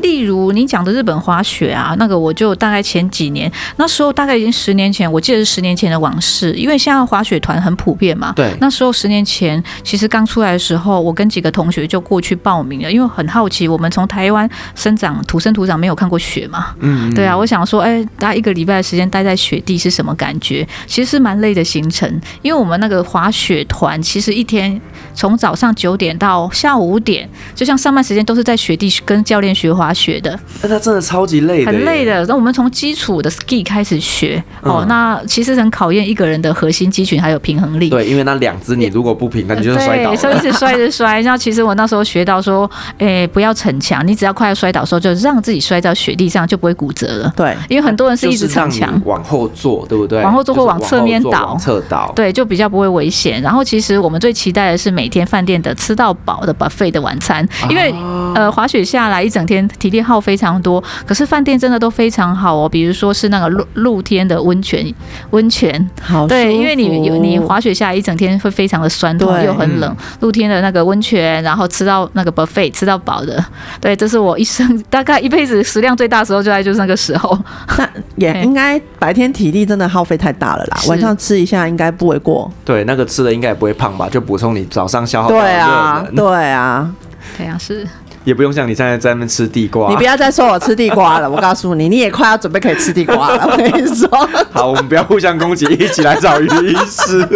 [0.01, 6.53] 例如你讲的日本滑雪啊，那个我就大概前几年，那时候大概已经十年前，我记得是十年前的往事。
[6.53, 8.51] 因为现在滑雪团很普遍嘛，对。
[8.59, 20.67] 那时候十年前其实刚出来的时候，我跟几个同学就过去报名了，因为很好奇，我们从台湾生长土生土长，没有看过雪嘛，嗯，嗯，对啊，我想说，哎，大家一个礼拜的时间待在雪地是什么感觉？
[20.87, 22.09] 其实是蛮累的行程，
[22.41, 24.79] 因为我们那个滑雪团其实一天
[25.13, 28.57] 从早上九点到下午五点，就像上班时间都是在。
[28.63, 32.25] 雪地跟教练学滑雪的，那它真的超级累的，很累的。
[32.25, 37.89] 那我们从基础的 ski 开始学，嗯、哦，那其实很考验一个人的核心肌群还有平衡力。
[37.89, 40.17] 对，因为那两只你如果不平，那你就是摔倒了。
[40.17, 41.21] 所以一直摔着摔。
[41.21, 47.31] 然后其实我那时候学到说，哎、欸，不要逞强，你只要快要摔倒的时候，就让自己摔到雪地上，就不会骨折了。
[47.35, 50.23] 对，因为很多人是一直逞强，往后坐，对不对？
[50.23, 53.39] 往后坐或往侧面倒，侧倒，对，就比较不会危险。
[53.41, 59.43] 然后其实我们最期待的是每天饭店的吃到饱的 buffet 的晚餐，因为、啊、呃滑雪下来一整。
[59.45, 62.69] 天体力耗非常多，可是饭店真的都非常好哦。
[62.69, 64.93] 比如说是那个露露天的温泉，
[65.31, 73.43] 温泉好对，因为你有你滑雪下来一整天会非常的酸痛又很冷，露天的那个温泉，然后吃到那个 buffet 吃到饱的，
[73.79, 77.37] 对，这是我一生大概一辈子食量最大的时候，就在就是那个时候。
[77.77, 82.51] 那也应该白天体力真的耗费太大了啦，晚上吃一下应该不为过。
[82.63, 84.07] 对，那个吃的应该也不会胖吧？
[84.09, 85.35] 就补充你早上消耗的。
[85.35, 86.93] 对啊，对啊，
[87.37, 87.87] 对啊，是。
[88.23, 91.29] 也不用像你现在在那边吃地瓜，你不要再说我吃地瓜了。
[91.29, 93.47] 我告诉你，你也快要准备可以吃地瓜了。
[93.51, 94.07] 我跟你说，
[94.51, 97.27] 好，我们不要互相攻击，一起来找于医师。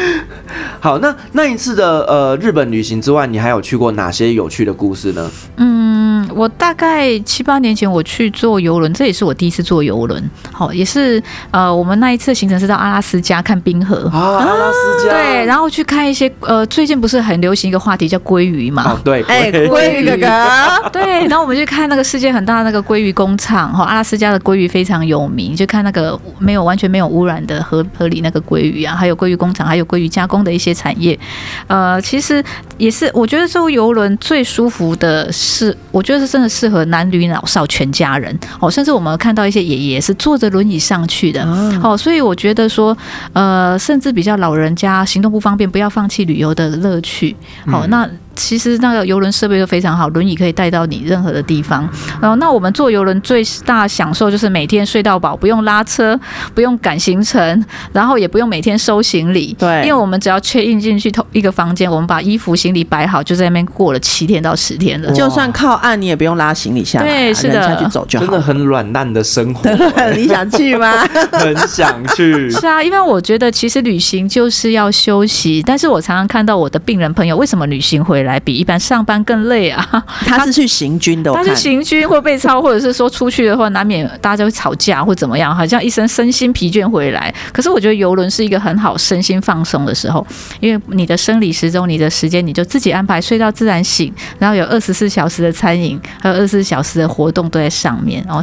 [0.80, 5.30] 好，那那一次的呃日本旅行之外，你还有去过哪些有趣的故事呢？
[5.56, 5.96] 嗯。
[6.34, 10.30] 我大概七八年前我去坐游轮，这也是我第一次坐游轮。
[10.52, 18.92] 好，也是呃，我们那一次行程是到阿拉斯加看冰河啊，阿拉斯加对，然后去看一些呃，最近不是很流行一个话题叫鲑鱼嘛？
[18.92, 31.18] 哦，对，哎，鲑鱼哥哥， 对，然后我们去看那个世界很大的那个鲑鱼工厂，哈，阿拉斯加的鲑鱼非常有名，就看那个没有完全没有污染的河河里那个鲑鱼啊，还有鲑鱼工厂，还有鲑鱼加工的一些产业。
[31.66, 32.40] 呃，其实
[32.78, 36.36] 也是，我觉得坐游轮最舒服的是，我觉得是。
[36.36, 41.42] 真的适合男女老少全家人哦，甚至我们看到一些爷爷是坐着轮椅上去的
[41.82, 42.94] 哦，所以我觉得说，
[43.32, 47.34] 呃，甚至比较老人家行动不方便，不要放弃旅游的乐趣。
[47.64, 48.06] 好，那。
[48.36, 51.88] 其实那个游轮设备都非常好，轮椅可以带到你任何的地方。
[52.20, 56.18] 然后，那我们坐游轮最大享受就是每天睡到饱，不用拉车，
[56.54, 59.54] 不用赶行程，然后也不用每天收行李。
[59.58, 65.10] 对，因为我们只要 check in 进去同一个房间，我们把衣服行李摆好，就在那边过了七天到十天了。
[65.12, 68.26] 就算靠岸，你也不用拉行李下来，对，是的，下去走就好。
[68.26, 69.70] 真的很软烂的生活。
[70.14, 70.92] 你想去吗？
[71.32, 72.50] 很想去。
[72.50, 80.04] 是啊，因为我觉得其实旅行就是要休息，但是我常常看到我的病人朋友为什么旅行回来比一般上班更累啊？
[80.26, 87.32] 他是去行军的，他是行军或被操，或者是说出去的话，难免大家就会吵架或怎么样，好像一身身心疲倦回来。
[87.52, 90.26] 可是我觉得游轮是一个很好身心放松的时候，
[90.60, 98.42] 因为你的生理时钟、你的时间，你就自己安排，睡到自然醒，然后有二十四小时的餐饮，还有二十四小时的活动都在上面，然后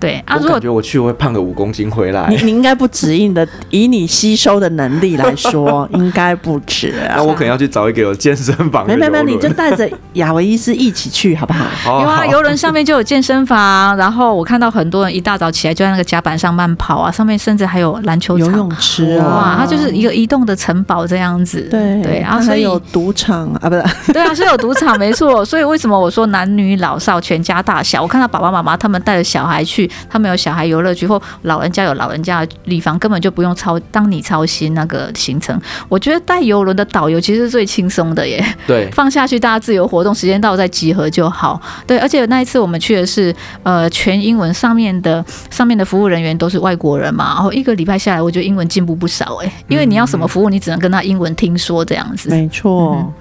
[0.00, 0.36] 对啊。
[0.40, 2.26] 我感觉我去我会胖个五公斤回来。
[2.28, 6.94] 你你应该不止，应的以你吸收的能力来说， 应该不止。
[7.14, 8.86] 那我可能要去找一个有健身房。
[8.86, 9.52] 没没没，你就。
[9.52, 11.66] 带着雅维医师一起去好不好？
[12.00, 21.60] 有啊，游轮上面就有健身房，然后我看到很多人一大早起来就在那个甲板上慢跑啊，上面甚至还有篮球场、游泳池啊，哇，它就是一个移动的城堡这样子。
[21.70, 23.84] 对对，然后还有赌场啊，不是？
[24.14, 25.44] 对啊，是有赌场，没错。
[25.44, 28.00] 所以为什么我说男女老少全家大小？
[28.00, 35.60] 我看到爸爸妈妈他们带着小孩去，他们有小孩游乐区或老人家有老人家的地方，根本就不用操当你操心那个行程。
[35.90, 38.42] 我觉得带游轮的导游其实是最轻松的耶。
[38.66, 39.36] 对，放下去。
[39.36, 41.60] 大家自由活动，时间到再集合就好。
[41.84, 43.34] 对，而且那一次我们去的是
[43.64, 49.52] 呃全英文，上面的上面的服务人员都是外国人嘛，然后一个礼拜下来，我觉得英文进步不少哎、欸。
[49.66, 52.30] 因为你要什么服务，你只能跟他英文听说这样子。
[52.30, 53.12] 没错。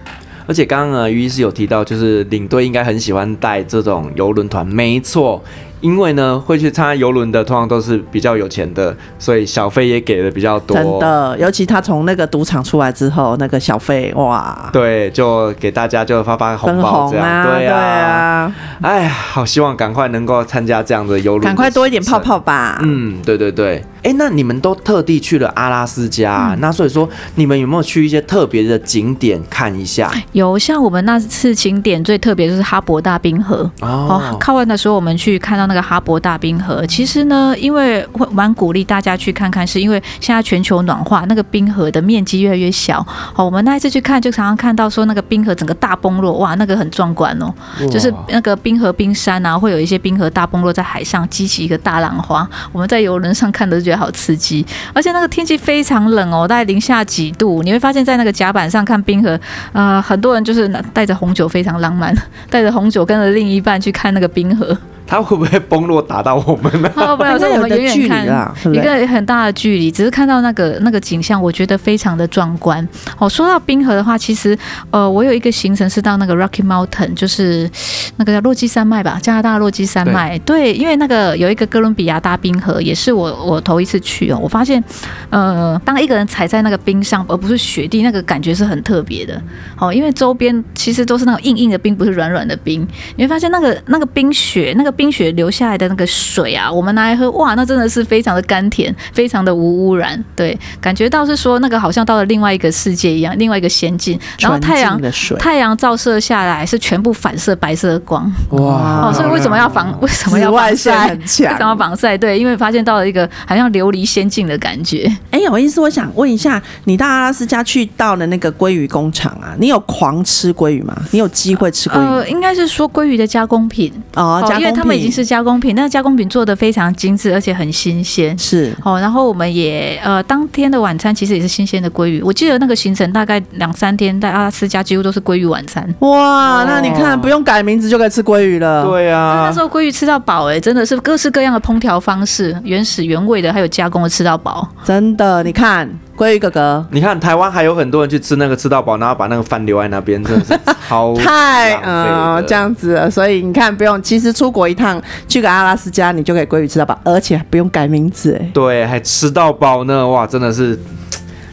[0.45, 5.41] 而且刚刚呢，于医师有提到，就是领队应该很喜欢带这种游轮团，没错。
[5.81, 10.77] 因为呢，会去参加游轮的，通常都是比较有钱的，所以小费也给的比较多。
[10.77, 17.67] 真的，尤其他从那个赌场出来之后，那个小费哇，对，就给大家就发发红包这样，啊对啊。
[17.67, 22.79] 对啊，哎，好希望赶快能够参加这样的游轮，赶快多一点泡泡吧。
[22.83, 23.83] 嗯，对对对。
[24.03, 30.11] 哎，那你们都特地去了阿拉斯加，嗯，那所以说你们有没有去一些特别的景点看一下？
[30.31, 34.35] 有，像我们那次景点最特别就是哈勃大冰河哦。
[34.39, 36.85] 靠岸的时候，我们去看到那个哈勃大冰河。
[36.87, 43.05] 其实呢，因为会蛮鼓励大家去看看，是因为现在全球暖化，那个冰河的面积越来越小。
[43.07, 47.53] 好，我们那一次去看，就常常看到说那个冰河整个大崩落，哇，那个很壮观哦。
[47.91, 52.49] 就是那个冰河冰山啊，会有一些冰河大崩落在海上，激起一个大浪花。
[52.71, 57.61] 我们在游轮上看的就觉得好刺激，而且那个天气非常冷哦，大概零下几度。
[57.61, 59.37] 你会发现在那个甲板上看冰河，
[59.73, 62.15] 呃，很多人就是带着红酒，非常浪漫，
[62.49, 64.77] 带着红酒跟着另一半去看那个冰河。
[65.11, 66.89] 它会不会崩落打到我们呢？
[66.95, 68.25] 哦，不要，是我们远远看
[68.73, 72.87] 一个很大的距离，只是看到那个那个景象，我觉得非常的壮观。
[73.19, 74.57] 哦，说到冰河的话，其实
[74.89, 77.69] 呃，我有一个行程是到那个 Rocky Mountain，就是
[78.15, 80.39] 那个叫落基山脉吧，加拿大落基山脉。
[80.39, 84.39] 对，因为那个有一个哥伦比亚大冰河，也是我我头一次去哦。
[84.41, 84.81] 我发现，
[85.29, 89.41] 呃，当一个人踩在那个冰上，而不是雪地，那个感觉是很特别的。
[89.77, 92.87] 哦，因为周边其实都是那种硬硬的冰，不是软软的冰。
[93.17, 94.89] 你会发现那个那个冰雪那个。
[95.00, 104.19] 冰雪流下来的那个水啊，我们拿来喝，哇，那真的是非常的甘甜，非常的无污染，对，感觉到是说那个好像到了另外一个世界一样，另外一个仙境。
[104.39, 104.99] 然后太阳
[105.39, 109.07] 太阳照射下来是全部反射白色的光，哇！
[109.07, 109.97] 哦，所以为什么要防？
[110.01, 111.13] 为什么要防晒？
[111.13, 112.17] 为什么要防晒？
[112.17, 115.09] 对，因为发现到了一个好像琉璃仙境的感觉。
[115.29, 120.95] 哎，有意思，我想问一下，你到阿拉斯加去到了那个鲑鱼工厂啊，你有狂吃鲑鱼吗？
[121.11, 122.05] 你有机会吃鲑鱼？
[122.05, 124.80] 呃，应该是说鲑鱼的加工品哦，加工品。
[124.95, 128.37] 已经是加工品，那个加工品做的非常精致，而且很新鲜。
[128.37, 132.21] 是哦，然后我们也呃，当天的晚餐其实也是新鲜的鲑鱼。
[132.21, 135.87] 我记得那个行程大概两三天，在阿拉斯加几乎都是鲑鱼晚餐。
[135.99, 138.85] 哇，那你看不用改名字就可以吃鲑鱼了。
[138.85, 144.67] 对啊，那时候鲑鱼吃到饱哎，真的是各式各样的烹调方式，原始原味的，还有加工的吃到饱。
[144.83, 145.89] 真的，你看。
[146.21, 153.09] 鲑鱼哥哥，你看台湾还有很多人去吃那个吃到饱，然后把那个饭留在那边，真的是超 太嗯、呃、这样子了。
[153.09, 158.51] 所以你看，不用，其实出国一趟去个阿拉斯加，你就可以鲑鱼吃到饱，而且还不用改名字哎。
[158.53, 160.79] 对，还吃到饱呢，哇，真的是。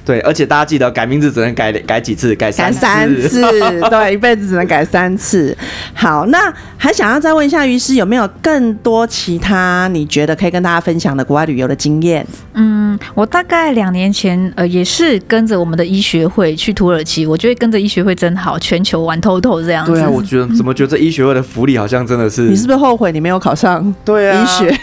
[0.08, 2.80] 对，而且大家记得改名字只能改改几次，改三次。
[2.80, 3.42] 改三次，
[3.90, 5.54] 对，一辈子只能改三次。
[5.92, 12.26] 好，那还想要再问一下于师，有没有更多其他你觉得可以跟大家分享的国外旅游的经验？
[12.54, 19.92] 嗯，我大概两年前呃也是跟着我们的医学会去土耳其，我觉得跟着医学会真好，全球玩透透这样子。
[19.92, 22.44] 对啊，我觉得怎么觉得这医学会的福利好像真的是？
[22.48, 23.94] 你是不是后悔你没有考上？
[24.06, 24.74] 对啊，医学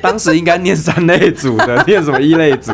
[0.00, 2.72] 当时应该念三类组的， 念什么一类组？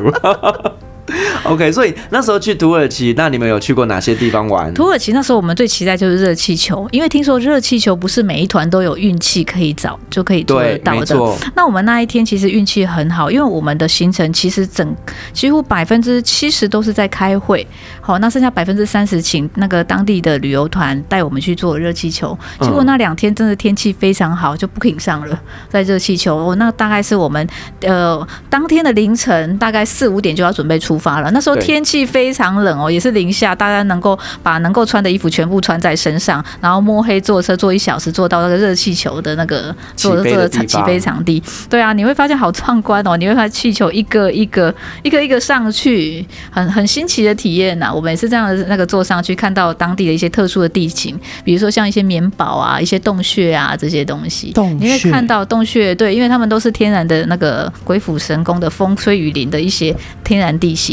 [1.45, 4.73] OK，所以那时候去土耳其，那你们有去过哪些地方玩？
[4.73, 11.37] 土耳其那时候我们最期待就是热气球，因为听说热气球不是每一团都有运气可以找就可以做得到的。
[11.55, 14.97] 那我们那一天其实运气很好，因为我们的行程其实整
[15.33, 17.67] 几乎百分之七十都是在开会，
[18.01, 22.37] 好，那剩下百分之三十请那个当地的旅游团带我们去做热气球。
[22.61, 25.39] 结果那两天真的天气非常好，就 booking 上了
[25.69, 26.35] 在热气球。
[26.37, 27.47] 哦，那大概是我们
[27.83, 31.31] 呃当天的凌晨大概四五点就要准备出发了。
[31.31, 41.43] 那时候天气非常冷哦，也是零下，大家能够把能够穿的衣服全部穿在身上，然后摸黑坐车坐一小时，坐到那个热气球的那个坐坐的起飞场地。
[41.69, 47.93] 对啊，你会发现好壮观哦，你会发现气球一个一个一个一个上去，很很新奇的体验呐。
[47.93, 54.53] 我们也是这样的那个坐上去，看到当地的一些特殊的地形，比如说像一些棉堡啊、一些洞穴啊这些东西。
[54.53, 60.84] 洞穴，你会看到洞穴，对，因为他们都是天然的那个鬼斧神工的风吹雨淋的一些天然地形。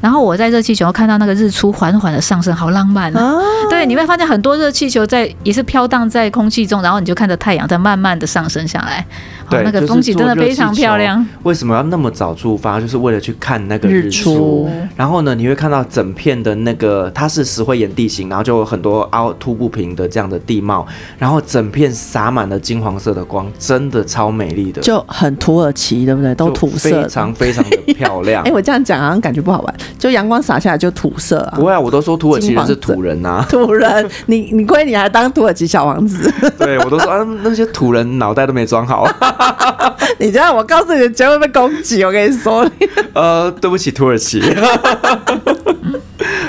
[0.00, 3.34] 然后我在热气球看到那个日出缓缓的上升，好浪漫啊！
[3.68, 9.04] 对，你会发现很多热气球在也是飘荡在空气中，然后你就看着太阳在慢慢的上升下来。
[9.50, 11.24] 对，那个风景真的非常漂亮。
[11.42, 12.80] 为什么要那么早出发？
[12.80, 14.32] 就是为了去看那个日出。
[14.32, 14.70] 日出。
[14.96, 20.86] 然后呢，你会看到整片的那个它是石灰岩地形，然后就有很多凹凸不平的这样的地貌，
[21.18, 26.34] 然后整片洒满了金黄色的光，真的超美丽的，就很土耳其，对不对？
[26.34, 28.42] 都土色，非常非常的漂 亮。
[28.44, 31.54] 哎，我这样讲好像感觉不好玩，就阳光洒下来就土色啊。
[31.56, 33.44] 不会啊，我都说土耳其人是土人呐。
[33.48, 36.32] 土人，你你亏你还当土耳其小王子？
[36.58, 39.06] 对，我都说啊，那些土人脑袋都没装好。
[40.18, 42.04] 你这样，我告诉你，绝对会被攻击。
[42.04, 42.68] 我跟你说，
[43.14, 44.42] 呃，对不起，土耳其。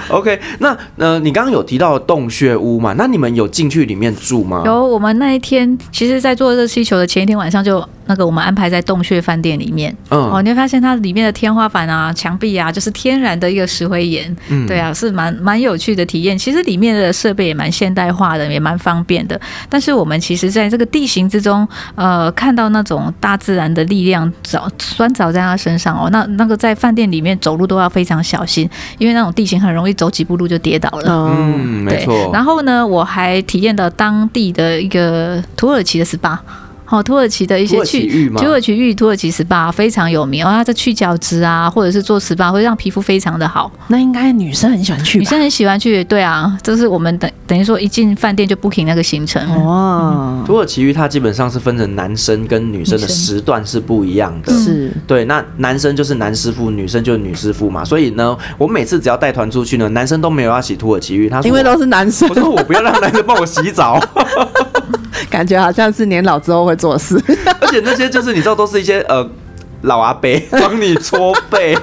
[0.10, 2.94] OK，那呃，你刚刚有提到洞穴屋嘛？
[2.98, 4.62] 那你们有进去里面住吗？
[4.66, 7.84] 有，我们那一天其实，在做热气球的前一天晚上就。
[8.06, 16.38] 那个我们安排在洞穴饭店里面，嗯，哦，你会发现它里面的天花板啊、墙壁啊，就是天然的一个石灰岩，嗯，对啊，是蛮蛮有趣的体验。
[16.38, 19.40] 其实里面的设备也蛮现代化的，也蛮方便的。
[19.70, 26.10] 但是我们其实在这个地形之中，呃，看到那种大自然的力量找专找在他身上哦。
[26.12, 31.04] 那那个在饭店里面走路都要非常小心，因为那种地形很容易走几步路就跌倒了。
[31.08, 32.30] 嗯，没错。
[32.34, 36.38] 然后呢，我还体验到当地的一个土耳其的 SPA。
[36.94, 43.72] 哦，土耳其的一些去土耳其浴、土耳其 SPA 非常有名哦，它在去角质啊，或者是做 SPA 会让皮肤非常的好。
[43.88, 49.42] 那应该女生很喜欢去，女生很喜欢去，对啊，就是我们等等于说一进饭店就 booking 那个行程。
[49.56, 55.26] 哦，嗯、土耳其浴它基本上是分成男生跟女生的时段是不一样的，是对。
[55.26, 57.84] 那男生就是男师傅，女生就是女师傅嘛。
[57.84, 64.00] 所以呢，我每次只要带团出去呢，男生都没有要洗土耳其浴，他说因为都是男生，我说我不要让男生帮我洗澡。
[65.30, 67.16] 感觉好像是年老之后会做事，
[67.62, 69.26] 而且那些就是你知道，都是一些呃
[69.84, 71.78] 老阿伯帮你搓背。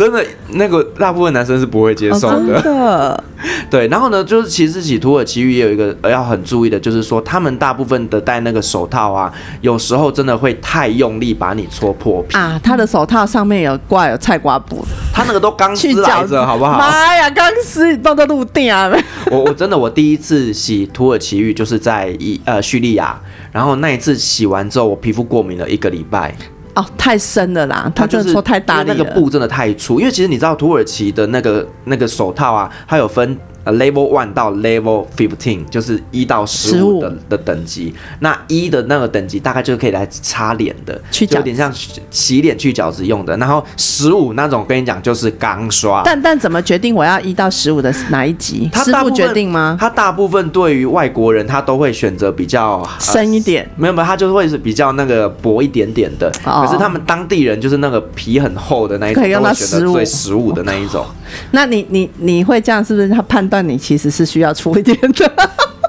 [0.00, 2.36] 真的，那个大部分男生是不会接受的。
[2.36, 3.24] 哦、真的，
[3.68, 3.86] 对。
[3.88, 9.30] 然后呢，就是其实洗土耳其浴也有一个要很注意的，就是说他们大部分的戴那个手套啊，
[9.60, 12.58] 有时候真的会太用力把你搓破皮啊。
[12.64, 14.82] 他的手套上面有挂有菜瓜布，
[15.12, 16.78] 他那个都钢丝来着， 好不好？
[16.78, 18.90] 妈呀，钢丝，放在路地啊！
[19.30, 23.20] 我我真的我第一次洗土耳其浴就是在一呃叙利亚，
[23.52, 26.34] 然后那一次洗完之后，我皮肤过敏了一个礼拜。
[26.80, 27.90] 哦，太深了啦！
[27.94, 30.00] 他就是说太大力了，那个布真的太粗。
[30.00, 33.38] 因为其实你知道土耳其的那个那个手套啊，它有分。
[33.64, 37.94] 呃，level one 到 level fifteen 就是一到十五的的等级。
[38.20, 41.72] 那一的那个等级大概就是可以来擦脸的，去角有点像
[42.10, 43.36] 洗脸去角质用的。
[43.36, 46.02] 然后十五那种，跟你讲就是钢刷。
[46.04, 48.68] 但但怎么决定我要一到十五的哪一级？
[48.72, 49.76] 他师傅决定吗？
[49.78, 53.68] 他大部分对于外国人，他都会选择比较深一点。
[53.76, 56.32] 没有没有，他就会是比较那个薄一点点的。
[56.44, 61.04] 哦、可是他们当地人就是那个皮很厚的那一种，可以用到十五，十五的那一种。
[61.52, 63.10] 那你你你会这样是不是？
[63.10, 65.30] 他判断你其实是需要出一点的。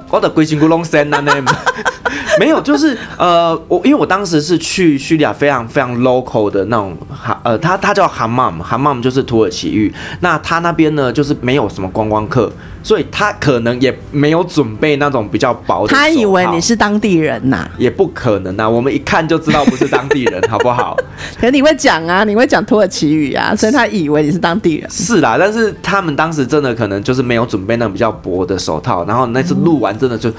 [0.10, 1.22] 我的龟形咕隆森啊，
[2.38, 9.94] 没有，就是呃，我因为我当时是去叙利亚非常非常 local 的那种哈，呃，他他叫 Hammam，Hammam 就是土耳其浴。
[10.20, 12.52] 那他那边呢，就是没有什么观光客。
[12.84, 15.94] 所以他可能也没有准备那种比较薄的。
[15.94, 17.70] 他以为你是当地人呐？
[17.78, 20.98] 也不可能呐，我们一看就知道不是当地人，好不好？
[21.40, 24.90] 可是你会讲啊，你会讲土耳其语啊，所以他以为你是当地人。
[24.90, 30.32] 是啦，但是他们当时真的可能就是没有准备那种比较薄的手套，然后那次录完真的就，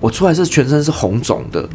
[0.00, 1.68] 我出来是全身是红肿的。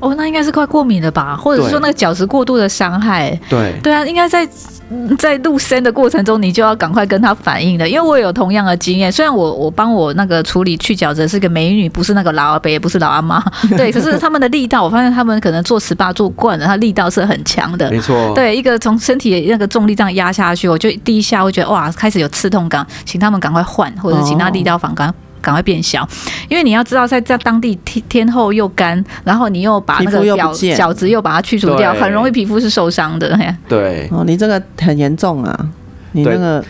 [0.00, 1.36] 哦，那应该是快过敏了吧？
[1.36, 3.38] 或者是说那个角质过度的伤害？
[3.48, 4.46] 对对啊，应该在
[5.18, 9.10] 在入深的过程中，你就要赶快跟他反映的，因为我有同样的经验。
[9.10, 13.42] 虽然我我帮我那个处理去角质是个美女，不是那个老阿伯，也不是老阿妈，
[13.76, 17.90] 对，可是他们的力道，我发现他们可能做 SPA 做惯了，他力道是很强的。
[17.90, 25.12] 没错，对，一个从身体那个重力这样压下去，我就第一下会觉得哇，开始有刺痛感，请他们赶快换，或者请他力道反刚。
[25.46, 26.04] 赶快变小，
[26.48, 33.38] 因为你要知道，在在当地天天后又干，然后你又把那个角角质又把它去除掉，很容易皮肤是受伤的。
[33.68, 35.68] 对，哦，你这个很严重啊，
[36.10, 36.64] 你那个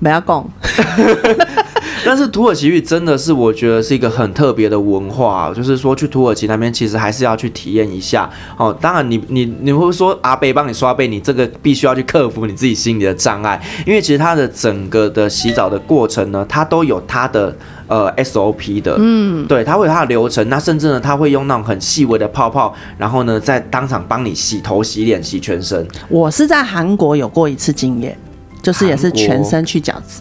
[0.00, 0.50] 不要讲。
[2.04, 8.76] 但是土耳其浴真的是我觉得是一个很特别的文化，就是说去土耳其那边其实还是要去体验一下哦。
[8.80, 20.46] 当然你你你会说阿贝帮你刷背，你这个必须要去克服你自己心里的障碍，因为其实它的整个的洗澡的过程呢，它都有它的呃 SOP 的，嗯，对，它会有它的流程。
[20.48, 25.86] 那甚至呢，它会用那种很细微的泡泡，然后呢，在当场帮你洗头、洗脸、洗全身。
[26.08, 28.16] 我是在韩国有过一次经验，
[28.62, 30.20] 就是也是全身去角质。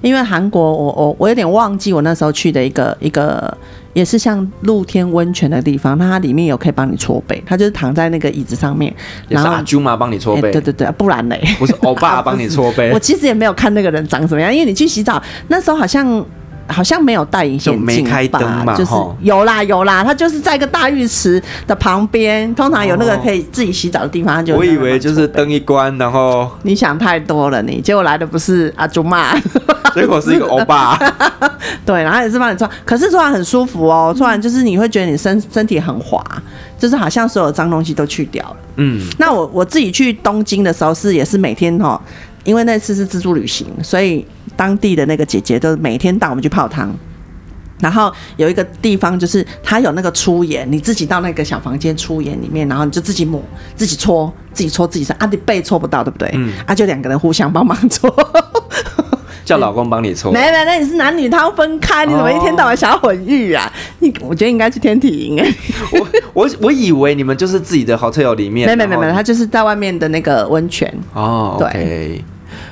[0.00, 3.56] 因为韩国我，我我我有点忘记我那时候去的一个一个
[3.92, 8.94] 也是像露天温泉的地方，那它里面有可以帮你搓背，它就是躺在那个椅子上面，
[9.28, 16.24] 然后阿舅妈帮你搓背，欸，对对对，不然嘞，不是欧巴帮你搓背， 我其实也没有看那个人长什么样，因为你去洗澡那时候好像。
[16.70, 18.30] 好像没有戴隐形眼镜
[18.64, 18.74] 吧？
[18.76, 29.34] 就是有啦有啦，它就是在一个大浴池的旁边，通常有那个可以自己洗澡的地方，他就我以为就是灯一关，然后你想太多了，你结果来的不是阿祖妈，
[29.94, 30.98] 结果是一个欧巴，
[31.84, 36.24] 对，然后也是帮你搓，可是搓完很舒服哦，搓完就是你会觉得你身身体很滑，
[36.78, 38.56] 就是好像所有脏东西都去掉了。
[38.76, 42.00] 嗯，那我我自己去东京的时候是也是每天哈。
[42.42, 44.26] 因为那次是自助旅行，所以
[44.60, 46.94] 当地的那个姐姐都每天带我们去泡汤。
[47.80, 53.42] 然后有一个地方就是它有那个粗盐，你自己到那个小房间粗盐里面，然后你就自己抹、
[53.74, 55.16] 自己搓、自己搓自己身。
[55.16, 56.30] 啊，你背搓不到，对不对？
[56.34, 56.52] 嗯。
[56.66, 58.14] 啊，就两个人互相帮忙搓。
[59.46, 60.30] 叫老公帮你搓。
[60.30, 63.72] 没没，那你是男女汤分开，你怎么一天到晚想要混浴啊？
[64.00, 65.54] 你我觉得应该去天体营哎。
[65.92, 68.68] 我我我以为你们就是自己的 hotel 里面。
[68.68, 70.92] 没没没没，他就是在外面的那个温泉。
[71.14, 71.66] 哦，对。
[71.70, 72.20] Okay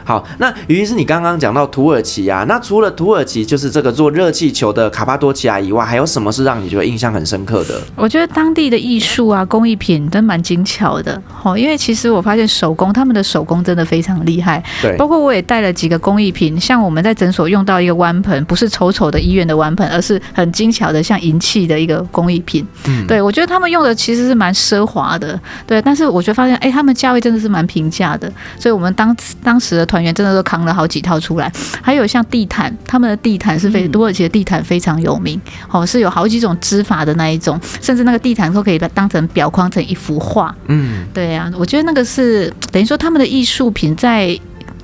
[0.09, 7.79] 好，那于是你刚刚讲到土耳其啊，那除了土耳其，就是这个做热气球的卡帕多奇亚以外，还有什么是让你觉得印象很深刻的？
[7.95, 11.21] 我觉得当地的艺术啊，工艺品都蛮精巧的。
[11.43, 14.65] 哦，因为其实我发现手工，他们的手工真的非常厉害。
[14.81, 22.67] 对，包括我也带了几个工艺品，像我们在诊所用到一个弯盆，不是丑丑的医院的弯盆，而是很精巧的像银器的一个工艺品。
[22.87, 25.39] 嗯，对，我觉得他们用的其实是蛮奢华的。
[25.67, 31.51] 对，但是我觉得发现，哎，他们价位真的是蛮平价的，所以我们当当时的团员真的都扛了好几套出来，
[31.82, 35.40] 还有像地毯，他们的地毯是非土耳其的地毯非常有名，
[35.70, 40.55] 哦，是有好几种织法的那一种，甚至那个地毯都可以当成裱框成一幅画。
[40.66, 44.38] 嗯，对呀、啊，我觉得那个是等于说他们的艺术品在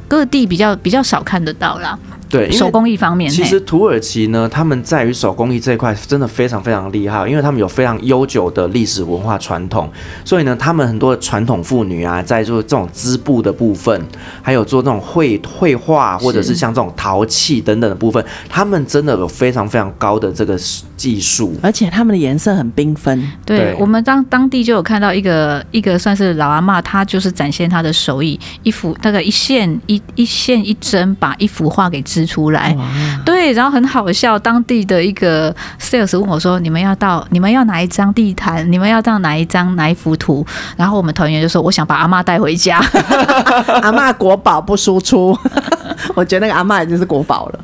[0.07, 1.99] 各地比较比较少看得到啦。
[2.35, 9.89] 对，手工艺方面，其实土耳其呢，他们在于手工艺这一块真的非常非常厉害，因为他们有非常悠久的历史文化传统，
[10.25, 14.05] 所以呢，他们很多的传统妇女啊，在做这种织布的部分，
[14.43, 20.59] 还有做这种绘 绘画，或者是像这种陶器等等的部分，他们真的有非常非常高的这个
[20.97, 23.31] 技术，而且他们的颜色很缤纷。
[23.47, 32.24] 对，我们当当地就有看到一个一个算是老阿妈，她就是展现她的手艺，一幅大概一线一一线一针把一幅画给织。
[32.27, 32.77] 出来，
[33.25, 34.39] 对，然后很好笑。
[34.39, 38.71] 当地的一个 sales 问我说：“你们要到，你们要哪一张地毯？
[38.71, 40.47] 你们要到哪一张哪一幅图？”
[40.77, 42.81] 然后我们团员就说：“我想把阿妈带回家。
[43.83, 45.37] ”阿妈国宝不输出，
[46.15, 47.61] 我觉得那个阿妈已经是国宝了。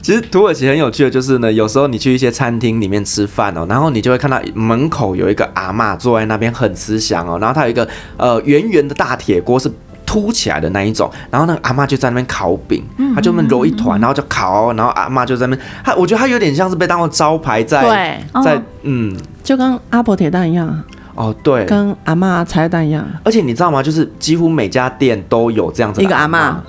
[0.00, 9.70] 其实土耳其很有趣的，就是呢，有时候你去一些餐厅里面吃饭哦，然后你就会看到门口有一个阿妈坐在那边很慈祥哦，然后他有一个呃圆圆的大铁锅是。
[10.14, 12.84] 凸起来的那一种，然后那个阿妈就在那边烤饼，
[13.16, 19.12] 他就那么揉一团，然后就烤，然后阿妈就在那边，她我觉得她有点像是被当做招牌在，对，在嗯，
[19.42, 20.80] 就跟阿婆铁蛋一样，
[21.16, 23.82] 哦对，跟阿妈茶叶蛋一样，而且你知道吗？
[23.82, 26.62] 就是几乎每家店都有这样子的，一个阿妈，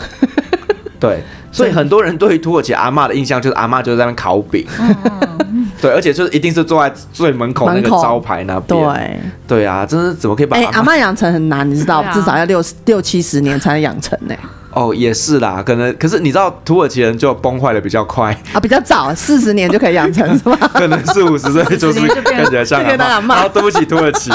[1.00, 1.22] 对，
[1.56, 4.66] 所以很多人对于土耳其阿嬷的印象就是阿嬷就是在那烤饼。
[5.82, 8.82] 对，而且就是一定是坐在最门口那个招牌那边。
[9.47, 10.68] 对，对啊，真是怎么可以把阿嬷？
[10.72, 14.36] 阿嬷养成很难，你知道，至少要六六七十年才能养成呢。
[14.72, 20.58] 哦，也是啦，可能可是你知道，土耳其人就崩坏的比较快啊，比较早，四十年就可以养成是吧？
[20.74, 23.34] 可能四五十岁就是看起来像阿嬷。
[23.34, 24.32] 好，对不起，土耳其，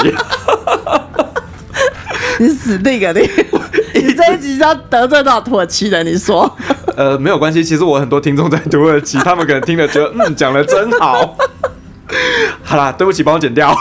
[2.39, 3.29] 你死定了你！
[4.01, 6.05] 你这一集要得罪多少土耳其人？
[6.05, 6.49] 你说？
[6.95, 7.63] 呃，没有关系。
[7.63, 11.35] 其实我很多听众在土耳其，他们可能听了觉得，嗯，讲的真好。
[12.61, 13.73] 好啦，对不起，帮我剪掉。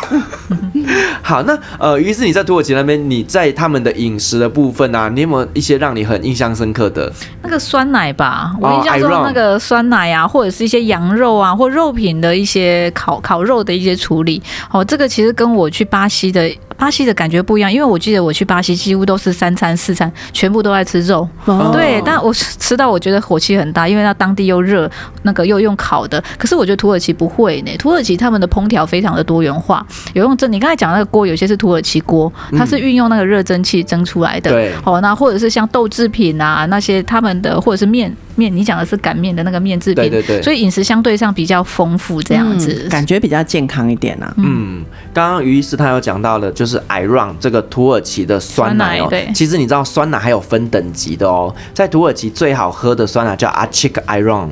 [1.20, 7.12] 好，那呃，于是你在土耳其那边，你在他们的饮食的部分啊，你有没有一些让你很印象深刻的？
[7.42, 14.40] 那个酸奶吧，我印象中那个酸奶啊，或者是一些羊肉啊，或肉品的一些烤烤肉的一些处理。
[14.70, 16.48] 哦，这个其实跟我去巴西的。
[16.80, 24.90] 巴西的感觉不一样，因为我记得我去巴西几乎都是三餐四餐全部都在吃肉，哦、对，但我吃到我觉得火气很大，因为它当地又热，
[25.22, 26.18] 那个又用烤的。
[26.38, 44.32] 可是我觉得土耳其不会呢，土耳其他们的烹调非常的多元化，有用蒸，你刚才讲那个锅，有些是土耳其锅，它是运用那个热蒸汽蒸出来的，对、嗯，哦，那或者是像豆制品啊那些他们的，或者是面面，你讲的是擀面的那个面制品，对对对，所以饮食相对上比较丰富，这样子、嗯、感觉比较健康一点啊。
[44.38, 46.69] 嗯，刚刚于医师他有讲到了，就是。
[46.70, 54.50] 是 Ayran 这个土耳其的酸奶哦，对，其实你知道酸奶还有分等级的哦，在土耳其最好喝的酸奶叫 Açık Ayran。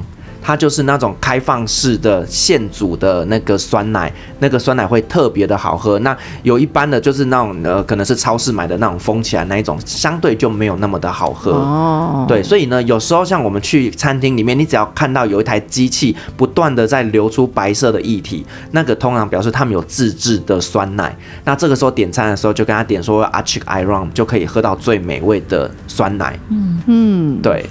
[0.48, 5.98] 它就是那种开放式的现煮的那个酸奶，那个酸奶会特别的好喝。
[5.98, 11.50] 那有一般的就是那种呃，可能是超市买的那种封起来那一种，相对就没有那么的好喝。
[11.52, 21.14] 哦，对，所以呢，有时候像我们去餐厅里面，你只要看到有一台机器不断的在流出白色的液体，那个通常表示他们有自制的酸奶。
[21.44, 26.40] 那这个时候点餐的时候就跟他点说 Açık Ayran 就可以喝到最美味的酸奶。
[26.48, 27.66] 嗯嗯，对。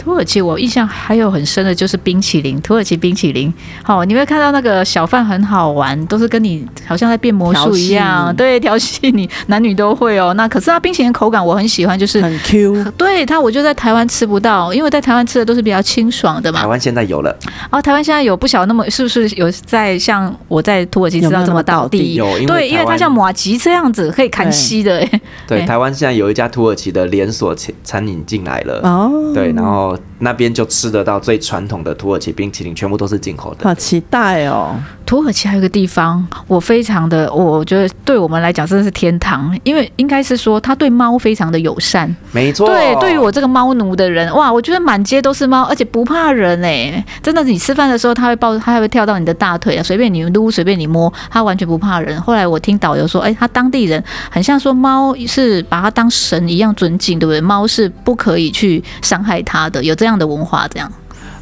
[0.00, 3.52] 土耳其，我印象还有很深的就是冰淇淋，土耳其冰淇淋。
[3.82, 10.32] 好，你会看到那个小贩很好玩，都是跟你好像在变魔术一样，对，调戏你，男女都会哦。
[10.32, 12.82] 那可是它冰淇淋口感我很喜欢，就是很 Q。
[12.96, 16.60] 对它，我就在台湾吃不到，因为在台湾吃的都是比较清爽的嘛。
[16.60, 17.36] 台湾现在有了，
[17.70, 22.14] 哦，台湾现在有不晓得那么是不是有在像我在土耳其吃到这么到地？
[22.14, 25.06] 有，因为对，因为它像马吉这样子可以看稀的。
[25.46, 28.80] 对，台湾现在有一家土耳其的连锁餐餐饮进来了。
[28.84, 29.89] 哦，对，然后。
[29.90, 33.64] ott 那边就吃得到最传统的土耳其冰淇淋，全部都是进口的。
[33.64, 34.76] 好期待哦！
[35.04, 42.14] 土耳其还有一个地方，我非常的，我觉得对我们来讲真的是天堂，因为应该是说他对猫非常的友善。
[42.30, 52.20] 没错，对，对于我这个猫奴的人，哇，我觉得满街都是猫，而且不怕人哎，真的，你吃饭的时候，它会抱，它还会跳到你的大腿啊，随便你撸，随便你摸，它完全不怕人。
[52.20, 57.40] 后来我听导游说，哎，他当地人很像说猫是把它当神一样尊敬，对不对？
[57.40, 60.92] 猫是不可以去伤害它的，有这样样的文化，这样。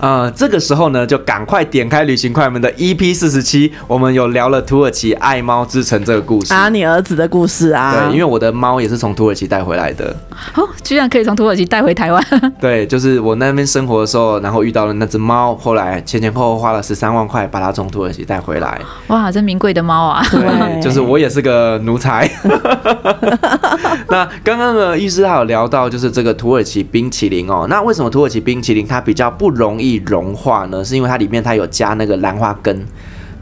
[0.00, 6.54] 呃，这个时候呢，就赶快点开旅行快门的 EP 四十七，我们有聊了土耳其爱猫之城这个故事。
[6.54, 10.14] 啊，你儿子的故事啊，对，因为我的猫也是从土耳其带回来的，
[10.54, 12.24] 哦，居然可以从土耳其带回台湾，
[12.60, 20.40] 对，就是我那边生活的时候，然后遇到了那只猫，后来前前后后花了十三万块把它从土耳其带回来，哇，这名贵的猫啊，对，
[20.80, 22.30] 就是我也是个奴才。
[24.08, 32.86] 那刚刚呢，医师还有聊到就是这个土耳其冰淇淋哦，那为什么土耳其冰淇淋它比较不容易易融化呢，是因为它里面它有加那个兰花根。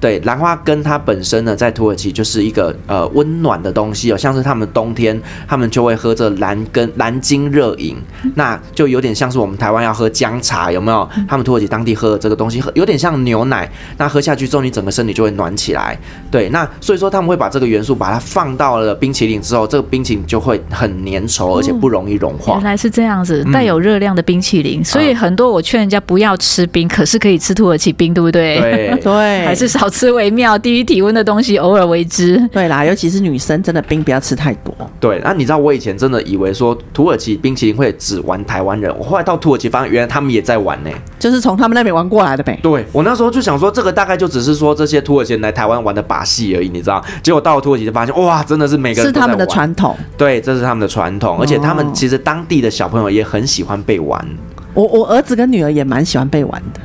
[0.01, 7.97] 对，兰花根它本身呢，在土耳其就是一个呃温暖的东西哦，像是他们冬天，他们就会喝着兰根蓝晶热饮，
[8.35, 11.09] 那就有点像是我们台湾要喝姜茶，有没有？
[11.27, 13.67] 他们土耳其当地喝的这个东西，有点像牛奶，
[13.97, 15.99] 那喝下去之后，你整个身体就会暖起来。
[16.31, 22.57] 对，那所以说他们会把这个元素把它放到了冰淇淋之后，这个冰淇淋就会很粘稠，而且不容易融化。
[22.57, 28.61] 原来是这样子，带有热量的冰淇淋，嗯、所以很多我劝人家不要吃冰，可是可以吃土耳其冰，对不对？
[28.61, 29.86] 对对， 还是少。
[29.87, 32.45] 好吃为妙，低于体温的东西偶尔为之。
[32.51, 34.75] 对啦，尤其是女生，真的冰不要吃太多。
[34.99, 42.59] 对，那你知道我以前真的以为说土耳其冰淇淋会只玩台湾人，我后来到土耳其发现，原来他们也在玩呢，就是从他们那边玩过来的呗。
[42.61, 47.01] 对，我那时候就想说，这个大概就只是说这些土耳其人来台湾玩的把戏而已，你知道？
[47.23, 49.07] 结果到了土耳其就发现，哇，真的是每个人。
[49.07, 49.97] 是他们的传统。
[50.19, 54.27] 对，这是他们的传统，而且他们其实当地的小朋友也很喜欢被玩。
[54.75, 56.81] 我我儿子跟女儿也蛮喜欢被玩的。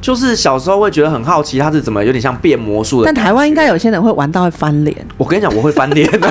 [0.00, 3.06] 就是小时候会觉得很好奇，他是怎么有点像变魔术的。
[3.06, 4.96] 但台湾应该有些人会玩到会翻脸。
[5.16, 6.08] 我跟你讲，我会翻脸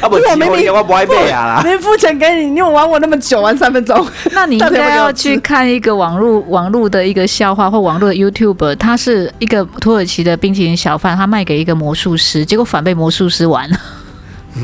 [0.00, 0.08] 啊！
[0.08, 1.60] 不，我没你，我不爱背啊！
[1.64, 4.06] 没付钱给你，你有玩我那么久，玩三分钟。
[4.32, 13.76] 那你应该要去看一个网络网络的一个笑话或网络的 YouTuber，他是一个土耳其的冰淇淋小贩，他卖给一个魔术师，结果反被魔术师玩了。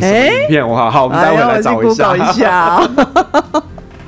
[0.01, 0.77] 哎，骗我！
[0.91, 2.17] 好，我们待会来找一下。
[2.17, 2.91] 一下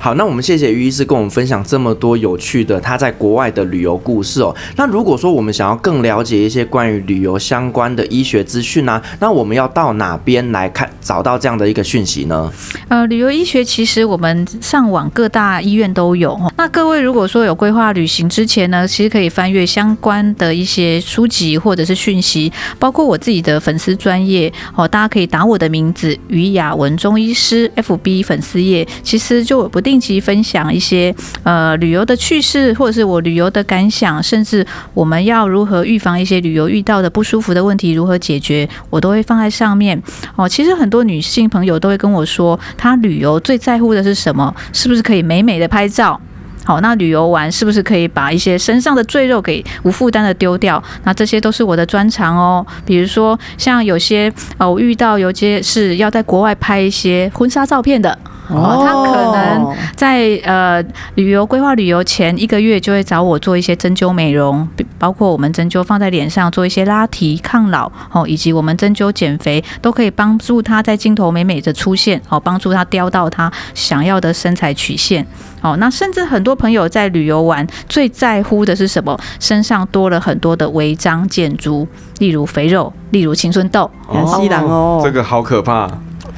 [0.05, 4.55] 好，那我们谢谢于医师跟我们分享这么多有趣的他在国外的旅游故事哦。
[4.75, 12.53] 那如果说我们想要更了解一些关于旅游相关的医学资讯呢，那我们要到哪边来看找到这样的一个讯息呢？
[12.87, 16.39] 呃，旅游医学其实我们上网各大医院都有。
[16.55, 29.94] 那各位如果说有规划旅行之前呢，其实可以翻阅相关的一些书籍或者是讯息，包括我自己的粉丝专业哦，大家可以打我的名字于雅文中医师 FB 粉丝页，其实就有不定。
[29.95, 40.01] 定期分享一些呃旅游的趣事，或者是我旅游的感想，甚至我们要如何预防一些旅游遇到的不舒服的问题，如何解决，我都会放在上面
[40.35, 40.49] 哦。
[40.49, 44.53] 其实很多女性朋友都会跟我说，她旅游最在乎的是什么？
[44.73, 46.19] 是不是可以美美的拍照？
[46.65, 50.83] 好，那旅游完是不是可以把一些身上的赘肉给无负担的丢掉？
[51.05, 52.65] 那这些都是我的专长哦。
[52.85, 58.19] 比如说像有些呃，我遇到有些是要在国外拍一些婚纱照片的。
[58.49, 60.83] 哦，他可能在呃
[61.15, 64.67] 旅游规划旅游前一个月就会找我做一些针灸美容，
[64.99, 75.25] 包括我们针灸放在脸上做一些拉提抗老哦，以及我们针灸减肥，都可以帮助他在镜头美美的出现哦，帮助他雕到他想要的身材曲线
[75.61, 75.75] 哦。
[75.77, 79.19] 那甚至很多朋友在旅游玩最在乎的是什么？
[79.39, 81.87] 身上多了很多的违章建筑，
[82.19, 83.89] 例如肥肉，例如青春痘。
[84.07, 84.23] 哦，
[84.67, 85.89] 哦，这个好可怕。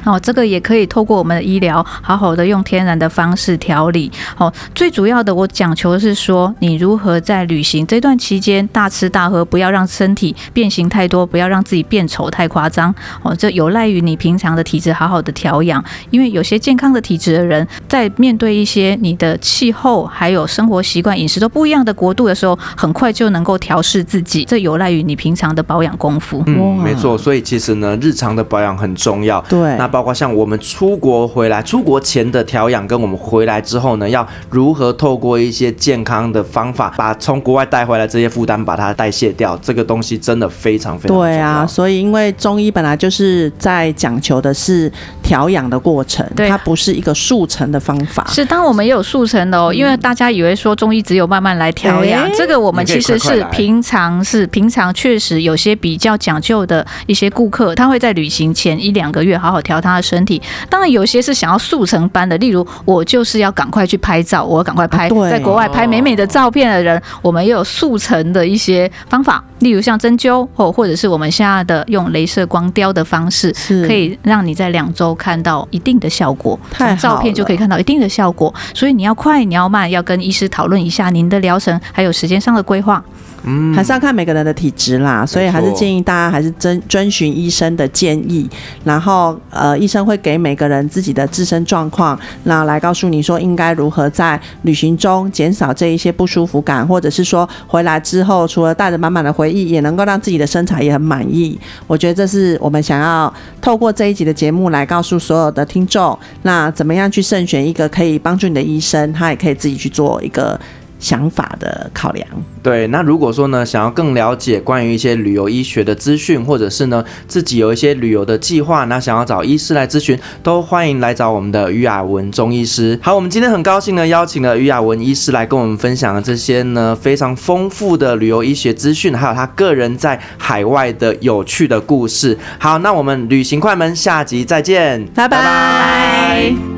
[0.04, 4.10] 哦，这个也可以透过我们的医疗，好好的用天然的方式调理。
[4.36, 12.94] 哦，最主要的，我讲求的是说，你如何在旅行这段期间大吃大喝，不要让身体变形太多，不要让自己变丑太夸张。
[13.22, 15.84] 哦，这有赖于你平常的体质好好的调养。
[16.10, 24.44] 因为有些健康的体质的人，在面对一些你的气候还有生活习惯、饮食都不一样的国度的时候，很快就能够调试自己。
[24.44, 26.42] 这有赖于你平常的保养功夫。
[26.46, 27.18] 嗯，没错。
[27.18, 29.44] 所以其实呢，日常的保养很重要。
[29.48, 29.88] 对，那。
[29.98, 41.18] 包括像我们出国回来，出国前的调养，跟我们回来之后呢，要如何透过一些健康的方法，把从国外带回来这些负担把它代谢掉，这个东西真的非常非常。
[41.18, 44.88] 对啊，所以因为中医本来就是在讲求的是
[45.20, 48.24] 调养的过程，对，它不是一个速成的方法。
[48.28, 59.77] 是，当我们也有速成的哦，因为大家以为说中医只有慢慢来调养，欸、这个我们其实是平常是平常确实有些比较讲究的一些顾客，他会在旅行前一两个月好好调。
[59.78, 60.40] 疗他的身体。
[60.68, 73.52] 当然，有些是想要速成班的，例如我就是要赶快去拍照，我要赶快拍，在国外拍美美的照片的人，我们也有速成的一些方法，例如像针灸或或者是我们现在的用镭射光雕的方式，
[73.86, 78.52] 可以让你在两周看到一定的效果，从照片就可以看到一定的效果。
[78.74, 83.02] 所以你要快，你要慢，要跟医师讨论一下您的疗程还有时间上的规划。
[83.44, 88.50] 嗯，还是要看每个人的体质啦，所以还是建议大家还是遵遵循医生的建议，
[88.82, 101.58] 然后呃，医生会给每个人自己的自身状况，那来告诉你说应该如何在旅行中减少这一些不舒服感，或者是说回来之后除了带着满满的回也能够让自己的身材也很满意。
[101.86, 110.58] 我觉得这是我们想要透过这一集的节目来告诉所有的听众，那怎么样去慎选一个可以帮助你的医生，他也可以自己去做一个。
[110.98, 112.26] 想法的考量。
[112.62, 122.98] 对，那如果说呢，想要更了解关于一些旅游医学的资讯，或者是呢自己有一些旅游的计划，那想要找医师来咨询，都欢迎来找我们的于雅文中医师。
[123.02, 132.36] 好，我们今天很高兴呢，邀请了于雅文医师来跟我们分享这些呢非常丰富的旅游医学资讯，还有他个人在海外的有趣的故事。
[132.58, 136.77] 好，那我们旅行快门下集再见，拜拜。